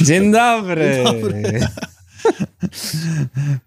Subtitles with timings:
[0.00, 1.04] Dzień dobry.
[1.04, 1.60] dobry.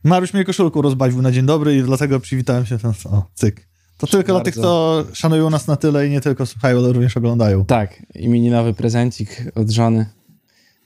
[0.03, 2.77] Mariusz mnie koszulką rozbawił na dzień dobry i dlatego przywitałem się.
[2.77, 3.67] Ten, o, cyk.
[3.97, 4.33] To tylko Bardzo.
[4.33, 7.65] dla tych, co szanują nas na tyle i nie tylko słuchają, ale również oglądają.
[7.65, 10.05] Tak, imieninowy prezencik od żony.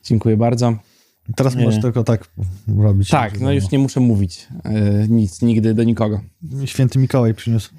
[0.04, 0.76] Dziękuję bardzo.
[1.36, 1.66] Teraz Nie.
[1.66, 2.28] możesz tylko tak
[2.78, 3.10] robić.
[3.10, 6.22] Tak, no już nie muszę mówić e, nic, nigdy do nikogo.
[6.66, 7.70] Święty Mikołaj przyniósł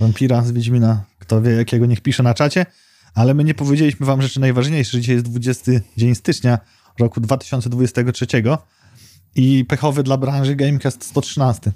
[0.00, 1.04] wampira z Wiedźmina.
[1.18, 2.66] Kto wie, jakiego niech pisze na czacie.
[3.14, 5.00] Ale my nie powiedzieliśmy wam rzeczy najważniejsze.
[5.00, 6.58] Dzisiaj jest 20 dzień stycznia
[6.98, 8.26] roku 2023
[9.34, 11.72] i pechowy dla branży Gamecast 113.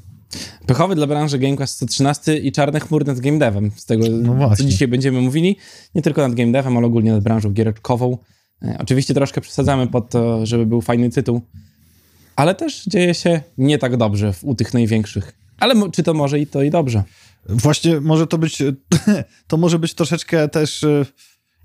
[0.66, 3.70] Pechowy dla branży Gamecast 113 i czarny chmur nad game devem.
[3.76, 5.56] Z tego, No co dzisiaj będziemy mówili.
[5.94, 8.18] Nie tylko nad game devem, ale ogólnie nad branżą giereczkową.
[8.62, 11.40] E, oczywiście troszkę przesadzamy pod to, żeby był fajny tytuł,
[12.36, 15.32] ale też dzieje się nie tak dobrze u tych największych.
[15.60, 17.02] Ale czy to może i to i dobrze?
[17.48, 18.62] Właśnie może to być,
[19.48, 21.06] to może być troszeczkę też, e,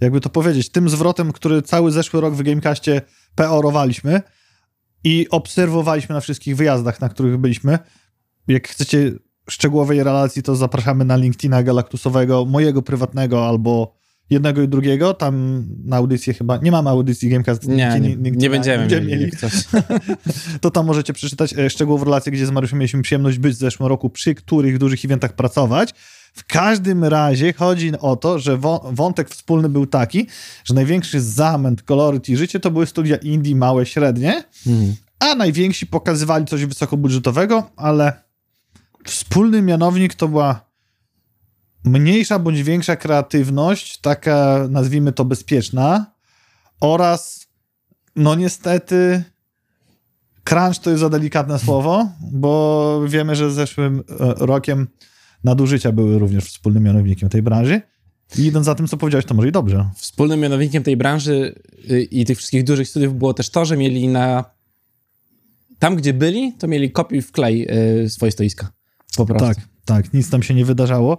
[0.02, 3.02] jakby to powiedzieć, tym zwrotem, który cały zeszły rok w Gamecastie
[3.36, 4.22] peorowaliśmy
[5.04, 7.80] i obserwowaliśmy na wszystkich wyjazdach, na których byliśmy.
[8.48, 9.12] Jak chcecie
[9.50, 13.96] szczegółowej relacji, to zapraszamy na LinkedIna Galaktusowego, mojego prywatnego albo
[14.30, 15.14] jednego i drugiego.
[15.14, 17.68] Tam na audycję chyba, nie mamy audycji Gamecast.
[17.68, 19.32] Nie, nie, nigdzie nie będziemy mieli.
[20.62, 23.90] to tam możecie przeczytać e, szczegółową relację, gdzie z Mariuszem mieliśmy przyjemność być w zeszłym
[23.90, 25.94] roku, przy których dużych eventach pracować.
[26.34, 28.58] W każdym razie chodzi o to, że
[28.92, 30.28] wątek wspólny był taki,
[30.66, 34.96] że największy zamęt, koloryt i życie to były studia indie, małe, średnie, Mhm.
[35.20, 38.24] a najwięksi pokazywali coś wysokobudżetowego, ale
[39.06, 40.66] wspólny mianownik to była
[41.84, 46.06] mniejsza bądź większa kreatywność, taka nazwijmy to bezpieczna
[46.80, 47.48] oraz
[48.16, 49.24] no niestety
[50.44, 54.88] crunch to jest za delikatne słowo, bo wiemy, że zeszłym e, rokiem
[55.44, 57.82] nadużycia były również wspólnym mianownikiem tej branży.
[58.38, 59.90] I idąc za tym, co powiedziałeś, to może i dobrze.
[59.96, 61.56] Wspólnym mianownikiem tej branży
[61.92, 64.46] y, i tych wszystkich dużych studiów było też to, że mieli na.
[65.80, 67.68] Tam, gdzie byli, to mieli kopiuj w klej
[68.04, 68.72] y, swoje stoiska.
[69.18, 69.48] Po prostu.
[69.48, 71.18] Tak, tak, nic tam się nie wydarzało.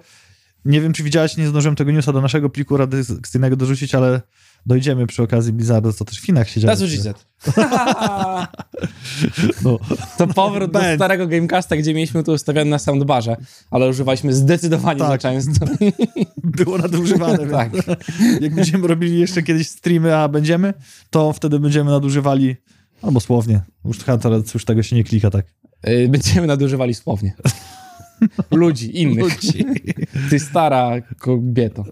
[0.65, 4.21] Nie wiem, czy widziałeś, nie zdążyłem tego newsa do naszego pliku redakcyjnego dorzucić, ale
[4.67, 6.75] dojdziemy przy okazji Blizzardu, co też w Chinach się dzieje.
[9.65, 9.79] No,
[10.19, 10.97] To powrót do Ben.
[10.97, 13.37] starego Gamecasta, gdzie mieliśmy to ustawione na soundbarze,
[13.71, 15.21] ale używaliśmy zdecydowanie za Tak.
[15.21, 15.67] często.
[16.59, 17.47] było nadużywane.
[17.51, 17.71] tak.
[18.41, 20.75] Jak będziemy robili jeszcze kiedyś streamy, a będziemy,
[21.11, 22.57] to wtedy będziemy nadużywali,
[23.03, 25.47] albo słownie, już, teraz już tego się nie klika tak.
[25.89, 27.35] Y, Będziemy nadużywali słownie.
[28.51, 29.19] Ludzi, innych.
[29.43, 29.65] Ludzi.
[30.31, 31.85] Ty stara kobieto.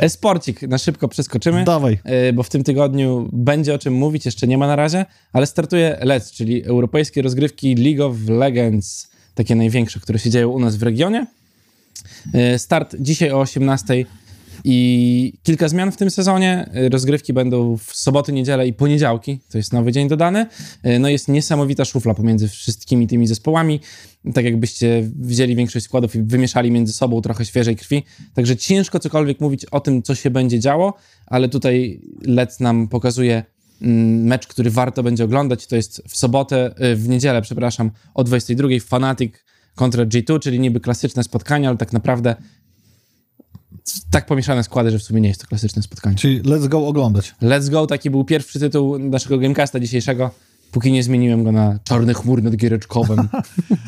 [0.00, 1.64] Esporcik, na szybko przeskoczymy.
[1.64, 1.98] Dawaj.
[2.28, 5.46] y, bo w tym tygodniu będzie o czym mówić, jeszcze nie ma na razie, ale
[5.46, 10.76] startuje LEC, czyli Europejskie Rozgrywki League of Legends, takie największe, które się dzieją u nas
[10.76, 11.26] w regionie.
[12.54, 14.04] Y, Start dzisiaj o 18
[14.64, 16.70] i kilka zmian w tym sezonie.
[16.76, 20.46] Y, Rozgrywki będą w soboty, niedzielę i poniedziałki, to jest nowy dzień dodany.
[21.00, 23.80] No jest niesamowita szufla pomiędzy wszystkimi tymi zespołami,
[24.34, 28.02] tak jakbyście wzięli większość składów i wymieszali między sobą trochę świeżej krwi.
[28.34, 30.94] Także ciężko cokolwiek mówić o tym, co się będzie działo,
[31.26, 33.44] ale tutaj Lec nam pokazuje
[33.82, 35.66] mm, mecz, który warto będzie oglądać.
[35.66, 39.34] To jest w sobotę, y, w niedzielę, przepraszam, o 22 Fanatic
[39.74, 42.36] kontra G2, czyli niby klasyczne spotkanie, ale tak naprawdę
[44.10, 46.16] tak pomieszane składy, że w sumie nie jest to klasyczne spotkanie.
[46.16, 47.34] Czyli let's go oglądać.
[47.42, 50.30] Let's Go, taki był pierwszy tytuł naszego Gamecasta dzisiejszego,
[50.72, 53.28] póki nie zmieniłem go na Czarny chmur nad giereczkowym.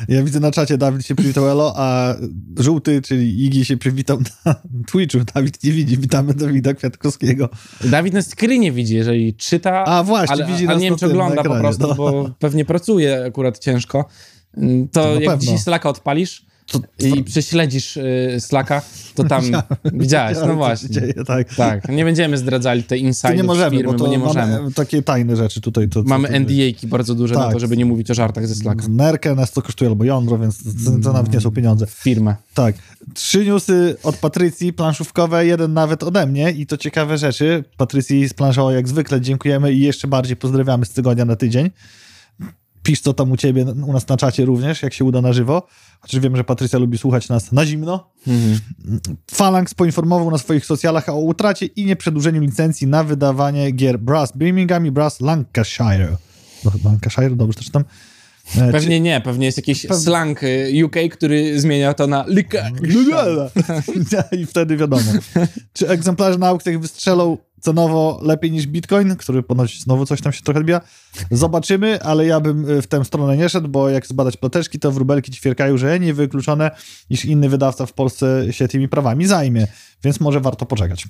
[0.07, 2.15] Ja widzę na czacie, Dawid się przywitał elo, a
[2.59, 4.55] żółty, czyli Igi się przywitał na
[4.87, 5.19] Twitchu.
[5.35, 7.49] Dawid nie widzi, witamy Dawida Kwiatkowskiego.
[7.83, 11.43] Dawid na screenie widzi, jeżeli czyta, A właśnie, ale, widzi nas nie wiem, czy ogląda
[11.43, 11.95] po prostu, no.
[11.95, 14.05] bo pewnie pracuje akurat ciężko.
[14.53, 14.59] To,
[14.91, 15.37] To jak pewno.
[15.37, 18.81] dzisiaj Slacka odpalisz To, i prześledzisz y, Slacka,
[19.15, 19.43] to tam
[19.93, 20.89] widziałeś, no właśnie.
[20.89, 21.55] dzieje, tak.
[21.55, 24.71] Tak, nie będziemy zdradzali tej nie możemy, firmy, bo to nie mamy możemy.
[24.73, 25.89] takie tajne rzeczy tutaj.
[25.89, 27.53] To, to, Mamy NDA-ki bardzo duże na Tak.
[27.53, 28.85] to, żeby nie mówić o żartach ze Slacka.
[28.89, 31.85] Nerkę nas to kosztuje albo jądro, więc to, to nawet nie są pieniądze.
[31.87, 32.35] Firmę.
[32.53, 32.75] Tak.
[33.13, 37.63] Trzy newsy od Patrycji, planszówkowe, jeden nawet ode mnie i to ciekawe rzeczy.
[37.77, 41.69] Patrycji z planszą jak zwykle dziękujemy i jeszcze bardziej pozdrawiamy z tygodnia na tydzień.
[42.83, 45.67] Pisz co tam u ciebie, u nas na czacie również, jak się uda na żywo.
[45.99, 48.11] Chociaż wiem, że Patrycja lubi słuchać nas na zimno.
[48.27, 48.59] Mhm.
[49.31, 54.85] Phalanx poinformował na swoich socjalach o utracie i nieprzedłużeniu licencji na wydawanie gier Brass Birmingham
[54.85, 56.17] i Brass Lancashire.
[56.65, 57.83] No, Lancashire, dobrze to czytam.
[58.57, 62.69] E, Pewnie nie, pewnie jest jakiś Pew- slang y, UK, który zmienia to na lyka.
[64.41, 65.11] I wtedy wiadomo.
[65.73, 70.41] Czy egzemplarze na aukcjach wystrzelą cenowo lepiej niż Bitcoin, który ponoć znowu coś tam się
[70.41, 70.81] trochę odbija.
[71.31, 74.91] Zobaczymy, ale ja bym y, w tę stronę nie szedł, bo jak zbadać ploteczki, to
[74.91, 76.71] wróbelki ćwierkają, że nie wykluczone,
[77.09, 79.67] iż inny wydawca w Polsce się tymi prawami zajmie,
[80.03, 81.07] więc może warto poczekać.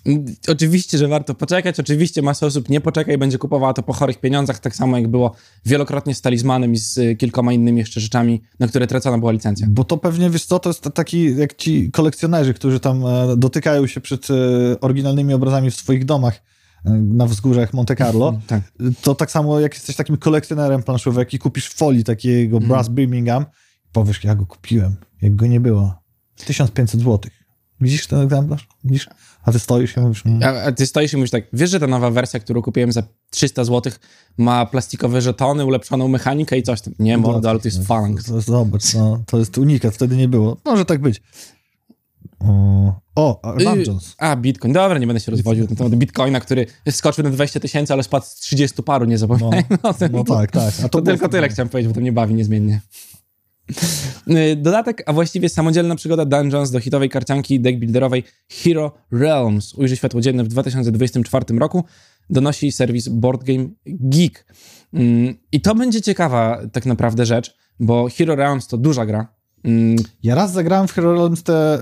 [0.47, 4.19] Oczywiście, że warto poczekać, oczywiście masa osób nie poczeka i będzie kupowała to po chorych
[4.19, 5.35] pieniądzach, tak samo jak było
[5.65, 9.67] wielokrotnie z talizmanem i z y, kilkoma innymi jeszcze rzeczami, na które tracona była licencja.
[9.69, 13.87] Bo to pewnie, wiesz co, to jest taki jak ci kolekcjonerzy, którzy tam e, dotykają
[13.87, 14.33] się przed e,
[14.81, 16.41] oryginalnymi obrazami w swoich domach
[16.85, 18.61] e, na wzgórzach Monte Carlo, Tak.
[19.01, 22.69] to tak samo jak jesteś takim kolekcjonerem planszówek i kupisz w folii takiego Mhm.
[22.69, 23.45] Brass Birmingham,
[23.91, 26.01] powiesz, ja go kupiłem, jak go nie było.
[26.45, 27.19] 1500 zł.
[27.81, 28.67] Widzisz ten egzemplarz?
[28.83, 29.07] Widzisz?
[29.43, 31.79] A ty stoisz i mówisz, mm, A, a ty stoisz i mówisz tak, wiesz, że
[31.79, 33.93] ta nowa wersja, którą kupiłem za 300 zł,
[34.37, 36.93] ma plastikowe żetony, ulepszoną mechanikę i coś tam.
[36.99, 38.25] Nie, mordo, ale to jest Phalanx.
[38.25, 40.57] To, zobacz, no, to jest unikat, wtedy nie było.
[40.65, 41.21] Może tak być.
[43.15, 44.15] O, a Dungeons.
[44.17, 44.73] A, Bitcoin.
[44.73, 48.25] Dobra, nie będę się rozwodził na temat Bitcoina, który skoczył na 20 tysięcy, ale spadł
[48.25, 49.63] z 30 paru, nie zapominaj.
[49.83, 50.73] No, ten- No tak, tak.
[50.79, 52.81] A To, to, tylko tyle chciałem powiedzieć, bo to mnie bawi niezmiennie.
[54.27, 60.21] Y, Dodatek, a właściwie samodzielna przygoda Dungeons do hitowej karcianki deckbuilderowej Hero Realms ujrzy światło
[60.21, 61.83] dzienne w 2024 roku.
[62.29, 64.45] Donosi serwis Board Game Geek.
[64.93, 69.40] Mm, I to będzie ciekawa tak naprawdę rzecz, bo Hero Realms to duża gra.
[69.65, 71.79] Mm, Ja raz zagrałem w Hero Realms te, e,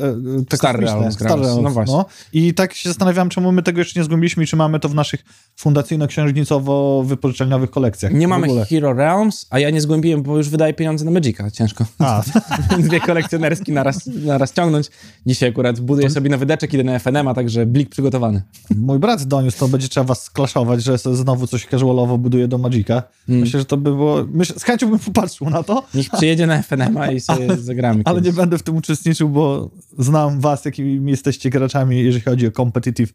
[0.49, 2.03] te Star Realms Star grałeś, Realms, no właśnie.
[2.33, 4.95] I tak się zastanawiam, czemu my tego jeszcze nie zgłębiliśmy i czy mamy to w
[4.95, 5.23] naszych
[5.55, 8.13] fundacyjno-księżnicowo-wypożyczalniowych kolekcjach.
[8.13, 8.65] Nie mamy.
[8.65, 11.51] Hero Realms, a ja nie zgłębiłem, bo już wydaję pieniądze na Magica.
[11.51, 11.85] Ciężko.
[11.99, 12.23] A,
[12.79, 14.89] Dwie kolekcjonerski naraz, naraz ciągnąć.
[15.25, 18.41] Dzisiaj akurat buduję sobie nowy deczek, idę na FNM-a, także blik przygotowany.
[18.75, 23.03] mój brat doniósł, to będzie trzeba was sklaszować, że znowu coś casualowo buduje do Magica.
[23.27, 23.41] Hmm.
[23.41, 24.25] Myślę, że to by było...
[24.31, 28.01] Myślę, z chęcią bym popatrzył na to, Niech przyjedzie na FNM-a i sobie zagramy.
[28.05, 32.51] ale nie będę w tym uczestniczył, bo znam was, jakimi jesteście graczami, jeżeli chodzi o
[32.51, 33.13] competitive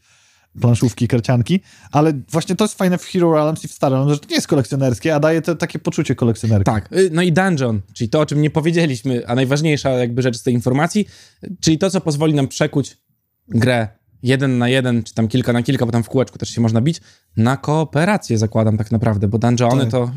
[0.60, 1.60] planszówki, karcianki,
[1.92, 4.34] ale właśnie to jest fajne w Hero Realms i w Star Realms, że to nie
[4.34, 6.64] jest kolekcjonerskie, a daje to takie poczucie kolekcjonerki.
[6.64, 10.36] Tak, y, no i Dungeon, czyli to, o czym nie powiedzieliśmy, a najważniejsza jakby rzecz
[10.36, 11.08] z tej informacji,
[11.60, 12.96] czyli to, co pozwoli nam przekuć
[13.48, 13.88] grę
[14.24, 16.80] jeden na jeden, czy tam kilka na kilka, bo tam w kółeczku też się można
[16.80, 17.00] bić,
[17.36, 19.90] na kooperację zakładam tak naprawdę, bo Dungeony Tak.
[19.90, 20.10] to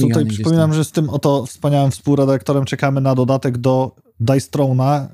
[0.00, 5.08] Tutaj przypominam, że z tym oto wspaniałym współredaktorem czekamy na dodatek do Dice Throna,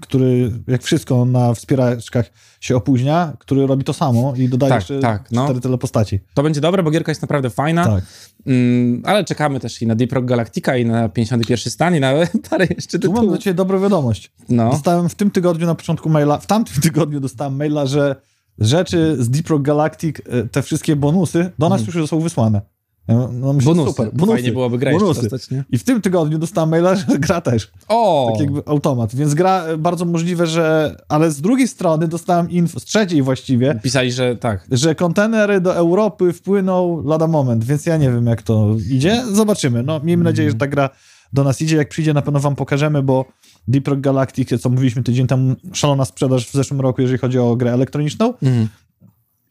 [0.00, 2.30] który jak wszystko na wspieraczkach
[2.60, 5.44] się opóźnia, który robi to samo i dodaje Tak, jeszcze tak, no.
[5.44, 6.20] cztery tyle postaci.
[6.34, 8.04] To będzie dobre, bo gierka jest naprawdę fajna, Tak.
[8.46, 12.12] mm, ale czekamy też i na Deep Rock Galactica, i na 51 stan, i na
[12.50, 13.38] parę jeszcze Tu mam tytułów.
[13.38, 14.32] do ciebie dobrą wiadomość.
[14.48, 18.16] No, Dostałem w tym tygodniu na początku maila, w tamtym tygodniu dostałem maila, że
[18.58, 22.60] rzeczy z Deep Rock Galactic, e, te wszystkie bonusy, do nas już są wysłane.
[23.08, 23.90] Ja No, myślę, bonusy.
[23.90, 24.36] Super, bonusy.
[24.36, 25.22] Fajnie byłoby jeszcze bonusy.
[25.28, 25.48] dostać?
[25.70, 27.70] I w tym tygodniu dostałem maila, że gra też.
[27.88, 28.28] O!
[28.32, 29.14] Tak jakby automat.
[29.14, 30.96] Więc gra e, bardzo możliwe, że.
[31.08, 34.66] Ale z drugiej strony dostałem info, z trzeciej właściwie, Pisali, że tak.
[34.70, 39.22] że kontenery do Europy wpłyną lada moment, więc ja nie wiem, jak to idzie.
[39.32, 39.82] Zobaczymy.
[39.82, 40.90] No, miejmy nadzieję, że ta gra
[41.32, 41.76] do nas idzie.
[41.76, 43.24] Jak przyjdzie, na pewno wam pokażemy, bo
[43.68, 47.56] Deep Rock Galactic, co mówiliśmy tydzień temu, szalona sprzedaż w zeszłym roku, jeżeli chodzi o
[47.56, 48.34] grę elektroniczną.
[48.42, 48.68] Mhm.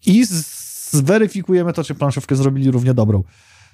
[0.06, 0.55] I z-
[0.96, 3.24] zweryfikujemy to, czy planszówkę zrobili równie dobrą.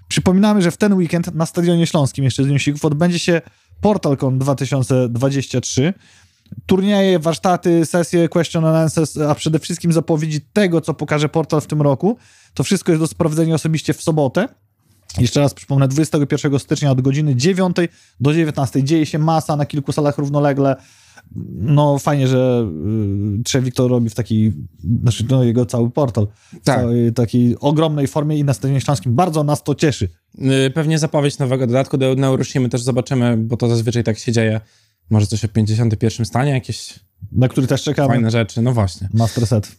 [0.07, 3.41] Przypominamy, że w ten weekend na Stadionie Śląskim jeszcze z Newsików odbędzie się
[3.81, 5.93] PortalCon 2023.
[6.65, 11.67] Turnieje, warsztaty, sesje, question and answers, a przede wszystkim zapowiedzi tego, co pokaże portal w
[11.67, 12.17] tym roku.
[12.53, 14.47] To wszystko jest do sprawdzenia osobiście w sobotę.
[15.17, 17.77] Jeszcze raz przypomnę, 21 stycznia od godziny 9
[18.19, 20.75] do 19 dzieje się masa na kilku salach równolegle.
[21.55, 22.67] No fajnie, że
[23.39, 24.53] y, Trzewik to robi w takiej,
[25.01, 26.79] znaczy no, jego cały portal, Tak.
[26.79, 29.15] całej takiej ogromnej formie i na Stadionie Śląskim.
[29.15, 30.09] Bardzo nas to cieszy.
[30.67, 34.61] Y, Pewnie zapowiedź nowego dodatku do Neuroshimy też zobaczymy, bo to zazwyczaj tak się dzieje.
[35.09, 36.99] Może coś o 51 stanie, jakieś
[37.31, 38.07] Na który też czekamy.
[38.07, 39.09] fajne rzeczy, no właśnie.
[39.13, 39.71] Master set.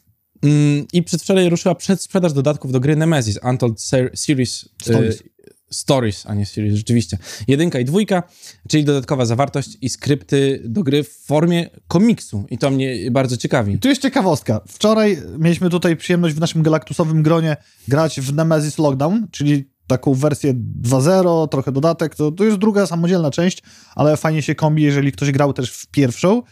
[0.42, 5.23] Mm, I przedwczoraj ruszyła przedsprzedaż dodatków do gry Nemesis, Untold Ser- Series Stories.
[5.72, 7.18] Stories, a nie Series, rzeczywiście.
[7.48, 8.22] Jedynka i dwójka,
[8.68, 12.44] czyli dodatkowa zawartość i skrypty do gry w formie komiksu.
[12.50, 13.78] I to mnie bardzo ciekawi.
[13.78, 14.60] Tu jest ciekawostka.
[14.68, 17.56] Wczoraj mieliśmy tutaj przyjemność w naszym galaktusowym gronie
[17.88, 22.14] grać w Nemesis Lockdown, czyli taką wersję 2.0, trochę dodatek.
[22.14, 23.62] To, to jest druga samodzielna część,
[23.94, 26.42] ale fajnie się kombi, jeżeli ktoś grał też w pierwszą.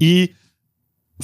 [0.00, 0.28] I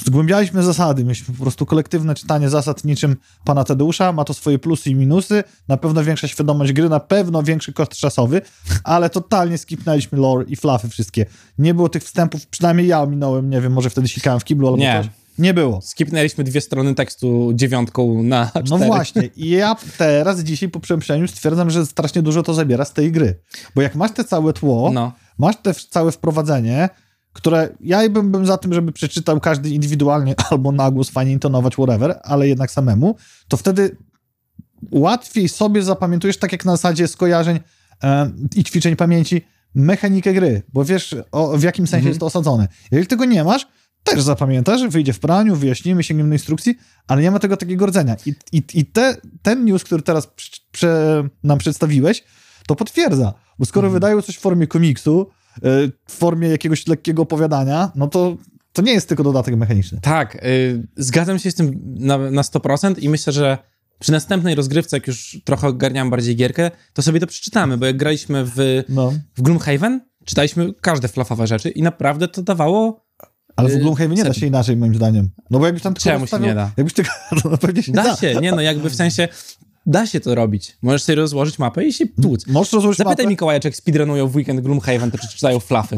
[0.05, 1.03] zgłębialiśmy zasady.
[1.03, 3.15] Mieliśmy po prostu kolektywne czytanie zasad niczym
[3.45, 4.11] pana Tadeusza.
[4.11, 5.43] Ma to swoje plusy i minusy.
[5.67, 8.41] Na pewno większa świadomość gry, na pewno większy koszt czasowy,
[8.83, 11.25] ale totalnie skipnęliśmy lore i fluffy wszystkie.
[11.57, 14.77] Nie było tych wstępów, przynajmniej ja ominąłem, nie wiem, może wtedy sikałem w kiblu albo
[14.79, 14.99] Nie.
[15.03, 15.11] coś.
[15.37, 15.81] Nie było.
[15.81, 18.65] Skipnęliśmy dwie strony tekstu dziewiątką na cztery.
[18.69, 19.29] No właśnie.
[19.35, 23.39] I ja teraz, dzisiaj po przemyśleniu stwierdzam, że strasznie dużo to zabiera z tej gry.
[23.75, 25.11] Bo jak masz te całe tło, No.
[25.37, 26.89] masz te całe wprowadzenie,
[27.33, 31.73] które ja bym, bym za tym, żeby przeczytał każdy indywidualnie albo na głos, fajnie intonować,
[31.73, 33.15] whatever, ale jednak samemu,
[33.47, 33.97] to wtedy
[34.91, 37.59] łatwiej sobie zapamiętujesz, tak jak na zasadzie skojarzeń
[38.03, 39.41] e, i ćwiczeń pamięci,
[39.75, 42.09] mechanikę gry, bo wiesz o, w jakim sensie Mhm.
[42.09, 42.67] jest to osadzone.
[42.91, 43.67] Jeżeli tego nie masz,
[44.03, 46.75] też zapamiętasz, wyjdzie w praniu, wyjaśnimy, sięgniemy do instrukcji,
[47.07, 48.15] ale nie ma tego takiego rdzenia.
[48.25, 50.27] I, i, i te, ten news, który teraz
[50.71, 52.23] prze, nam przedstawiłeś,
[52.67, 53.93] to potwierdza, bo skoro Mhm.
[53.93, 55.29] wydają coś w formie komiksu,
[55.61, 58.37] w formie jakiegoś lekkiego opowiadania, no to
[58.73, 59.99] to nie jest tylko dodatek mechaniczny.
[60.01, 63.57] Tak, y, zgadzam się z tym na, na 100% i myślę, że
[63.99, 67.97] przy następnej rozgrywce, jak już trochę ogarniam bardziej gierkę, to sobie to przeczytamy, bo jak
[67.97, 69.13] graliśmy w, No.
[69.37, 73.05] w Gloomhaven, czytaliśmy każde flafowe rzeczy i naprawdę to dawało...
[73.55, 75.29] Ale w Y, Gloomhaven nie da się inaczej, moim zdaniem.
[75.49, 76.71] No bo jakbyś tam tylko Czemu się nie da?
[76.77, 77.11] Jakbyś tylko...
[77.45, 79.27] No pewnie się Da się, nie no, jakby w sensie
[79.89, 80.77] da się to robić.
[80.81, 82.47] Możesz sobie rozłożyć mapę i się tłuc.
[82.47, 83.29] Możesz rozłożyć Zapytaj mapę.
[83.29, 85.95] Mikołaja, czy jak speedrunują w weekend Gloomhaven, to czy czytają flafy.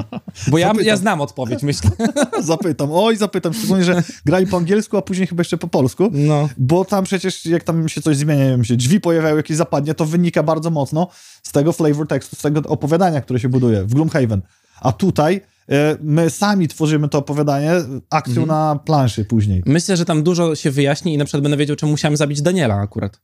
[0.48, 0.88] Bo ja, Zapytam.
[0.88, 1.92] ja znam odpowiedź, myślę.
[2.44, 6.50] Zapytam, oj, zapytam, szczególnie, że grali po angielsku, a później chyba jeszcze po polsku, No.
[6.58, 10.06] bo tam przecież jak tam się coś zmienia, wiem, się drzwi pojawiają, jakieś zapadnie, to
[10.06, 11.08] wynika bardzo mocno
[11.44, 14.42] z tego flavor tekstu, z tego opowiadania, które się buduje w Gloomhaven.
[14.82, 17.72] A tutaj e, my sami tworzymy to opowiadanie
[18.10, 19.64] akcją na planszy później.
[19.66, 22.76] Myślę, że tam dużo się wyjaśni i na przykład będę wiedział, czemu musiałem zabić Daniela
[22.76, 23.20] akurat.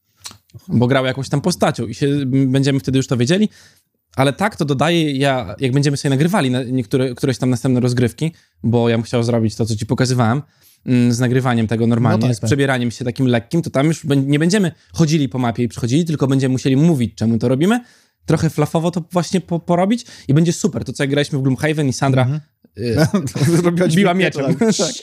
[0.67, 3.49] Bo grał jakąś tam postacią i się, będziemy wtedy już to wiedzieli.
[4.15, 8.31] Ale tak to dodaje, ja, jak będziemy sobie nagrywali na niektóre, któreś tam następne rozgrywki,
[8.63, 10.41] bo ja bym chciał zrobić to, co ci pokazywałem,
[10.85, 14.03] mm, z nagrywaniem tego normalnie, No tak, z przebieraniem się takim lekkim, to tam już
[14.03, 17.79] nie będziemy chodzili po mapie i przychodzili, tylko będziemy musieli mówić, czemu to robimy.
[18.25, 20.83] Trochę flafowo to właśnie po, porobić i będzie super.
[20.83, 22.41] To, co jak graliśmy w Gloomhaven i Sandra Mhm.
[22.77, 24.55] y, Zrobiła biła mieczem.
[24.59, 24.93] tak.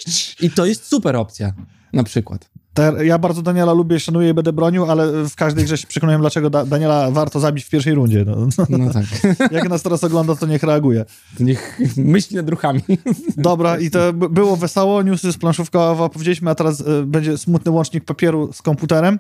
[0.41, 1.55] I to jest super opcja,
[1.93, 2.51] na przykład.
[2.75, 6.21] Te, ja bardzo Daniela lubię, szanuję i będę bronił, ale w każdej grze się przekonałem,
[6.21, 8.25] dlaczego da, Daniela warto zabić w pierwszej rundzie.
[8.27, 9.05] No, No tak.
[9.53, 11.05] jak nas teraz ogląda, to niech reaguje.
[11.41, 12.81] Niech myśli nad ruchami.
[13.37, 18.05] Dobra, i to było wesoło, newsy z planszówkowa powiedzieliśmy, a teraz y, będzie smutny łącznik
[18.05, 19.19] papieru z komputerem.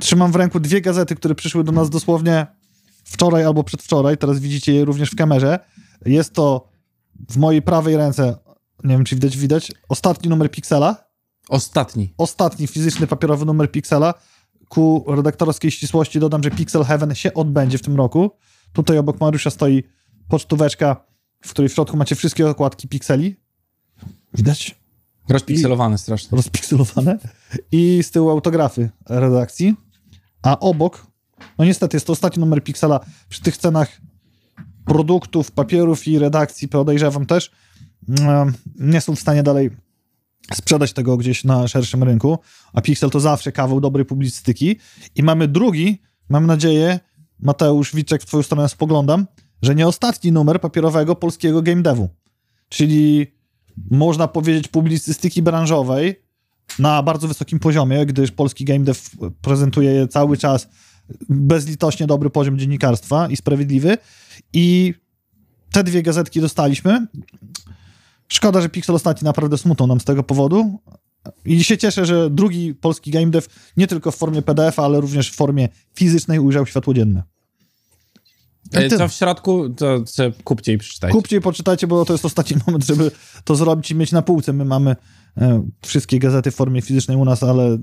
[0.00, 2.46] Trzymam w ręku dwie gazety, które przyszły do nas dosłownie
[3.04, 5.58] wczoraj albo przedwczoraj, teraz widzicie je również w kamerze.
[6.06, 6.68] Jest to
[7.30, 8.36] w mojej prawej ręce,
[8.84, 11.11] nie wiem czy widać, widać, ostatni numer Pixela,
[11.48, 12.14] Ostatni.
[12.18, 14.14] ostatni fizyczny papierowy numer Pixela.
[14.68, 18.30] Ku redaktorskiej ścisłości dodam, że Pixel Heaven się odbędzie w tym roku.
[18.72, 19.82] Tutaj obok Mariusza stoi
[20.28, 21.04] pocztóweczka,
[21.44, 23.36] w której w środku macie wszystkie okładki Pixeli.
[24.34, 24.82] Widać?
[25.28, 26.36] Rozpikselowane strasznie.
[26.36, 27.18] Rozpikselowane.
[27.72, 29.74] I z tyłu autografy redakcji.
[30.42, 31.06] A obok,
[31.58, 34.00] no niestety jest to ostatni numer Pixela przy tych cenach
[34.84, 37.50] produktów, papierów i redakcji, podejrzewam też,
[38.78, 39.70] nie są w stanie dalej
[40.54, 42.38] sprzedać tego gdzieś na szerszym rynku,
[42.72, 44.76] a Pixel to zawsze kawał dobrej publicystyki.
[45.14, 47.00] I mamy drugi, mam nadzieję,
[47.40, 49.26] Mateusz Wiczek, w twoją stronę spoglądam,
[49.62, 52.08] że nie ostatni numer papierowego polskiego game devu.
[52.68, 53.26] Czyli
[53.90, 56.22] można powiedzieć publicystyki branżowej
[56.78, 59.00] na bardzo wysokim poziomie, gdyż polski game dev
[59.42, 60.68] prezentuje cały czas
[61.28, 63.98] bezlitośnie dobry poziom dziennikarstwa i sprawiedliwy.
[64.52, 64.94] I
[65.72, 67.06] te dwie gazetki dostaliśmy.
[68.32, 70.78] Szkoda, że Pixel ostatni naprawdę smutną nam z tego powodu.
[71.44, 73.46] I się cieszę, że drugi polski game dev
[73.76, 77.22] nie tylko w formie PDF, ale również w formie fizycznej ujrzał światło dzienne.
[78.72, 80.04] E, Ty- Co w środku, to
[80.44, 81.12] kupcie i przeczytajcie.
[81.12, 83.10] Kupcie i poczytajcie, bo to jest ostatni moment, żeby
[83.44, 84.52] to zrobić i mieć na półce.
[84.52, 84.96] My mamy
[85.38, 87.78] e, wszystkie gazety w formie fizycznej u nas, ale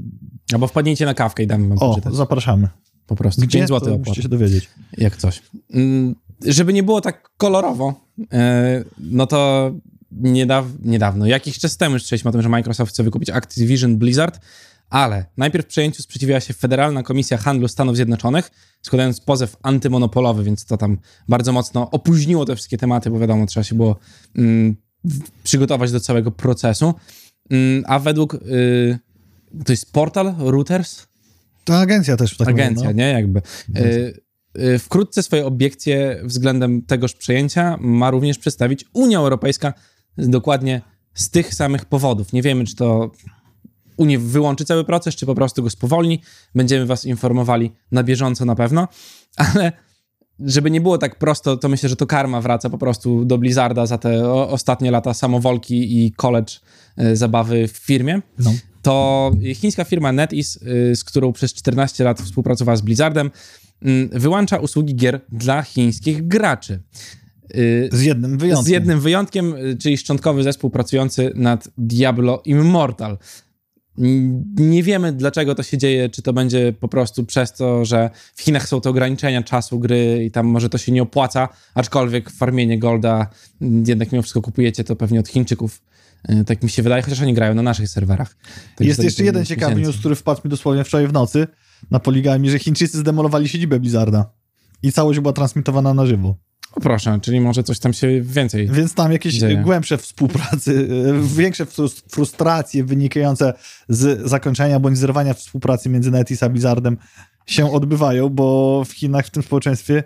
[0.53, 2.15] Albo wpadnijcie na kawkę i damy wam o, poczytać.
[2.15, 2.67] zapraszamy.
[3.07, 3.41] Po prostu.
[3.41, 3.57] Gdzie?
[3.59, 4.69] 5 To zł musicie się dowiedzieć.
[4.97, 5.41] Jak coś.
[5.73, 6.15] Mm,
[6.45, 7.93] Żeby nie było tak kolorowo,
[8.33, 9.71] e, no to
[10.11, 14.39] niedaw niedawno, jakiś czas temu już słyszeliśmy o tym, że Microsoft chce wykupić Activision Blizzard,
[14.89, 18.51] ale najpierw przejęciu sprzeciwiła się Federalna Komisja Handlu Stanów Zjednoczonych,
[18.81, 20.97] składając pozew antymonopolowy, więc to tam
[21.27, 23.99] bardzo mocno opóźniło te wszystkie tematy, bo wiadomo, trzeba się było
[24.35, 24.75] mm,
[25.43, 26.93] przygotować do całego procesu.
[27.49, 28.99] Mm, a według, y,
[29.65, 31.07] to jest portal Reuters?
[31.63, 32.37] To agencja też.
[32.37, 33.11] Tak Agencja, mówię, nie?
[33.11, 33.41] Jakby.
[33.77, 34.13] Y,
[34.61, 39.73] y, Wkrótce swoje obiekcje względem tegoż przejęcia ma również przedstawić Unia Europejska
[40.27, 40.81] dokładnie
[41.13, 42.33] z tych samych powodów.
[42.33, 43.11] Nie wiemy, czy to
[43.99, 46.21] Unia wyłączy cały proces, czy po prostu go spowolni.
[46.55, 48.87] Będziemy was informowali na bieżąco na pewno,
[49.53, 49.71] ale
[50.39, 53.85] żeby nie było tak prosto, to myślę, że to karma wraca po prostu do Blizzarda
[53.85, 56.53] za te ostatnie lata samowolki i college
[57.01, 58.53] y, zabawy w firmie No.
[58.81, 60.59] to chińska firma NetEase,
[60.91, 63.31] y, z którą przez 14 lat współpracowała z Blizzardem,
[63.81, 66.79] mm, wyłącza usługi gier dla chińskich graczy.
[67.55, 68.65] Y, Z jednym wyjątkiem.
[68.65, 73.17] Z jednym wyjątkiem, y, czyli szczątkowy zespół pracujący nad Diablo Immortal.
[74.55, 78.41] Nie wiemy, dlaczego to się dzieje, czy to będzie po prostu przez to, że w
[78.41, 82.79] Chinach są te ograniczenia czasu gry i tam może to się nie opłaca, aczkolwiek farmienie
[82.79, 83.29] Golda
[83.85, 85.81] jednak mimo wszystko kupujecie to pewnie od Chińczyków.
[86.23, 88.35] E, tak mi się wydaje, chociaż oni grają na naszych serwerach.
[88.75, 91.47] Tak Jest jeszcze jeden ciekawy news, który wpadł mi dosłownie wczoraj w nocy
[91.91, 94.31] na poligami, że Chińczycy zdemolowali siedzibę Blizzarda
[94.83, 96.35] i całość była transmitowana na żywo.
[96.75, 98.67] O proszę, czyli może coś tam się więcej.
[98.71, 99.57] Więc tam jakieś dzieje.
[99.57, 101.65] głębsze współpracy, e, większe
[102.11, 103.53] frustracje wynikające
[103.89, 106.97] z zakończenia bądź zerwania współpracy między Netis a Blizzardem
[107.45, 110.03] się odbywają, bo w Chinach, w tym społeczeństwie,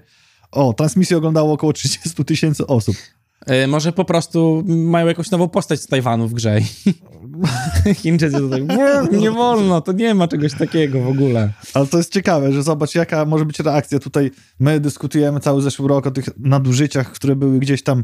[0.51, 2.95] o, transmisję oglądało około 30 tysięcy osób.
[3.47, 6.59] Yy, może po prostu mają jakąś nową postać z Tajwanu w grze.
[8.01, 8.67] Chińczycy tutaj,
[9.11, 11.53] nie wolno, to nie ma czegoś takiego w ogóle.
[11.73, 14.31] Ale to jest ciekawe, że zobacz, jaka może być reakcja tutaj.
[14.59, 18.03] My dyskutujemy cały zeszły rok o tych nadużyciach, które były gdzieś tam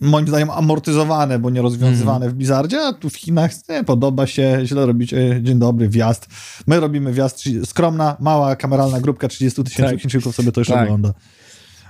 [0.00, 2.30] moim zdaniem amortyzowane, bo nie rozwiązywane mm.
[2.30, 6.26] w Blizzardzie, a tu w Chinach nie podoba się, źle robicie, dzień dobry, wjazd.
[6.66, 10.00] My robimy wjazd, skromna, mała, kameralna grupka 30 tysięcy tak.
[10.00, 10.82] Chińczyków sobie to już tak.
[10.82, 11.12] ogląda.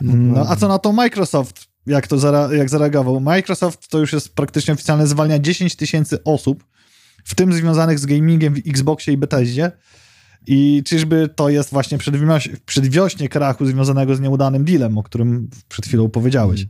[0.01, 1.76] No, a co na to Microsoft?
[1.87, 3.21] Jak to zare jak zareagował.
[3.21, 6.65] Microsoft to już jest praktycznie oficjalne zwalnia 10 tysięcy osób,
[7.25, 9.73] w tym związanych z gamingiem w Xboxie i Bethesdzie.
[10.47, 11.99] I czyżby to jest właśnie
[12.67, 16.67] przedwiośnie krachu związanego z nieudanym dealem, o którym przed chwilą powiedziałeś.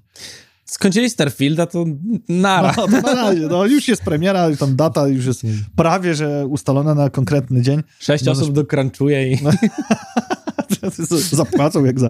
[0.65, 1.85] Skończyli Starfielda, to
[2.29, 2.75] nara.
[2.77, 3.41] No, to na razie.
[3.41, 5.43] No, już jest premiera, tam data już jest
[5.77, 7.83] prawie, że ustalona na konkretny dzień.
[7.99, 9.43] Sześć no, osób dokranczuje i...
[9.43, 9.51] No.
[11.33, 12.09] Zapłacą jak za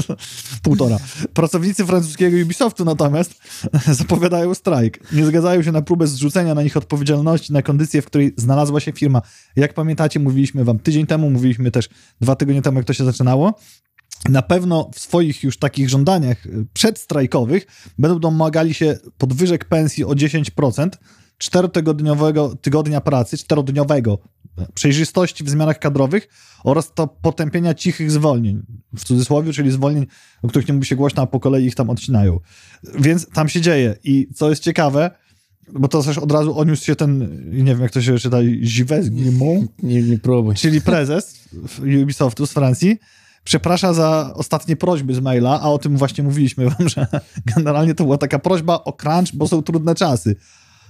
[0.62, 0.98] półtora.
[1.34, 3.34] Pracownicy francuskiego Ubisoftu natomiast
[4.00, 5.12] zapowiadają strajk.
[5.12, 8.92] Nie zgadzają się na próbę zrzucenia na nich odpowiedzialności na kondycję, w której znalazła się
[8.92, 9.22] firma.
[9.56, 11.88] Jak pamiętacie, mówiliśmy wam tydzień temu, mówiliśmy też
[12.20, 13.54] dwa tygodnie temu, jak to się zaczynało
[14.28, 17.66] na pewno w swoich już takich żądaniach przedstrajkowych
[17.98, 20.88] będą domagali się podwyżek pensji o 10%,
[21.38, 24.18] czterotygodniowego tygodnia pracy, czterodniowego,
[24.74, 26.28] przejrzystości w zmianach kadrowych
[26.64, 28.62] oraz to potępienia cichych zwolnień,
[28.96, 30.06] w cudzysłowie, czyli zwolnień,
[30.42, 32.40] o których nie mówi się głośno, a po kolei ich tam odcinają.
[32.98, 35.10] Więc tam się dzieje i co jest ciekawe,
[35.72, 37.18] bo to też od razu odniósł się ten,
[37.50, 38.36] nie wiem jak to się czyta,
[39.10, 40.54] Guillemot, nie, nie próbuj.
[40.54, 41.48] czyli prezes
[42.02, 42.98] Ubisoftu z Francji,
[43.44, 47.06] przeprasza za ostatnie prośby z maila, a o tym właśnie mówiliśmy wam, że
[47.56, 50.36] generalnie to była taka prośba o crunch, bo są trudne czasy.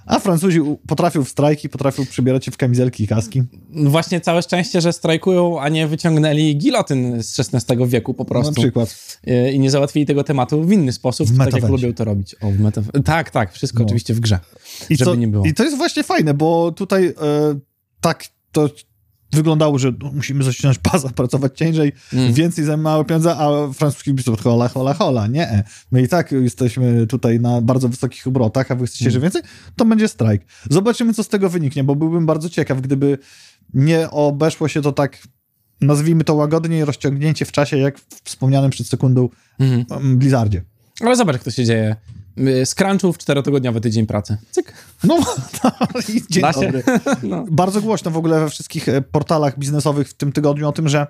[0.07, 3.43] A Francuzi potrafią w strajki, potrafią przybierać się w kamizelki i kaski.
[3.71, 8.53] Właśnie całe szczęście, że strajkują, a nie wyciągnęli gilotyn z XVI wieku po prostu.
[8.53, 9.19] Na przykład.
[9.27, 12.37] E, I nie załatwili tego tematu w inny sposób, w tak jak lubią to robić.
[12.43, 12.83] O, w meta...
[13.05, 13.85] Tak, tak, wszystko no.
[13.85, 14.39] oczywiście w grze,
[14.91, 15.47] I żeby to, nie było.
[15.47, 17.15] I to jest właśnie fajne, bo tutaj e,
[18.01, 18.69] tak to
[19.37, 22.33] wyglądało, że no, musimy zacinać pasa, pracować ciężej, mm.
[22.33, 25.27] więcej za małe pieniądze, a francuski biskup hola, hola, hola.
[25.27, 25.65] Nie.
[25.93, 29.13] My i tak jesteśmy tutaj na bardzo wysokich obrotach, a wy chcecie, mm.
[29.13, 29.43] że więcej?
[29.77, 30.43] To będzie strajk.
[30.71, 33.19] Zobaczymy, co z tego wyniknie, bo byłbym bardzo ciekaw, gdyby
[33.75, 35.19] nie obeszło się to tak,
[35.81, 39.85] nazwijmy to łagodnie, rozciągnięcie w czasie, jak w wspomnianym przed sekundą mm.
[40.19, 40.63] Blizzardzie.
[41.01, 41.97] Ale zobacz, jak to się dzieje.
[42.65, 44.37] Z crunchów czterotygodniowy tydzień pracy.
[44.51, 44.73] Cyk.
[45.05, 45.19] No,
[45.65, 46.83] no dzień da dobry.
[47.23, 47.45] No.
[47.51, 51.07] Bardzo głośno w ogóle we wszystkich e, portalach biznesowych w tym tygodniu o tym, że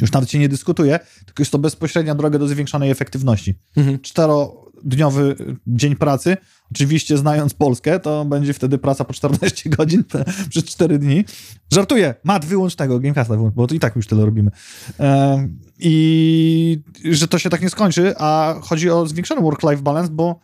[0.00, 3.54] już nawet się nie dyskutuje, tylko jest to bezpośrednia droga do zwiększonej efektywności.
[3.76, 3.98] Mhm.
[4.76, 5.36] Czterodniowy
[5.66, 6.36] dzień pracy,
[6.70, 10.04] oczywiście znając Polskę, to będzie wtedy praca po 14 godzin
[10.48, 11.24] przez 4 dni.
[11.72, 14.50] Żartuję, mat, wyłącz tego, Gamecasta bo to i tak już tyle robimy.
[15.78, 20.40] I że to się tak nie skończy, a chodzi o zwiększony work-life balance, bo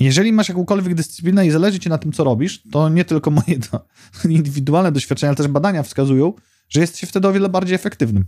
[0.00, 3.58] jeżeli masz jakąkolwiek dyscyplinę i zależy ci na tym, co robisz, to nie tylko moje
[3.70, 3.86] to,
[4.28, 6.32] indywidualne doświadczenia, ale też badania wskazują,
[6.68, 8.24] że jesteś wtedy o wiele bardziej efektywnym.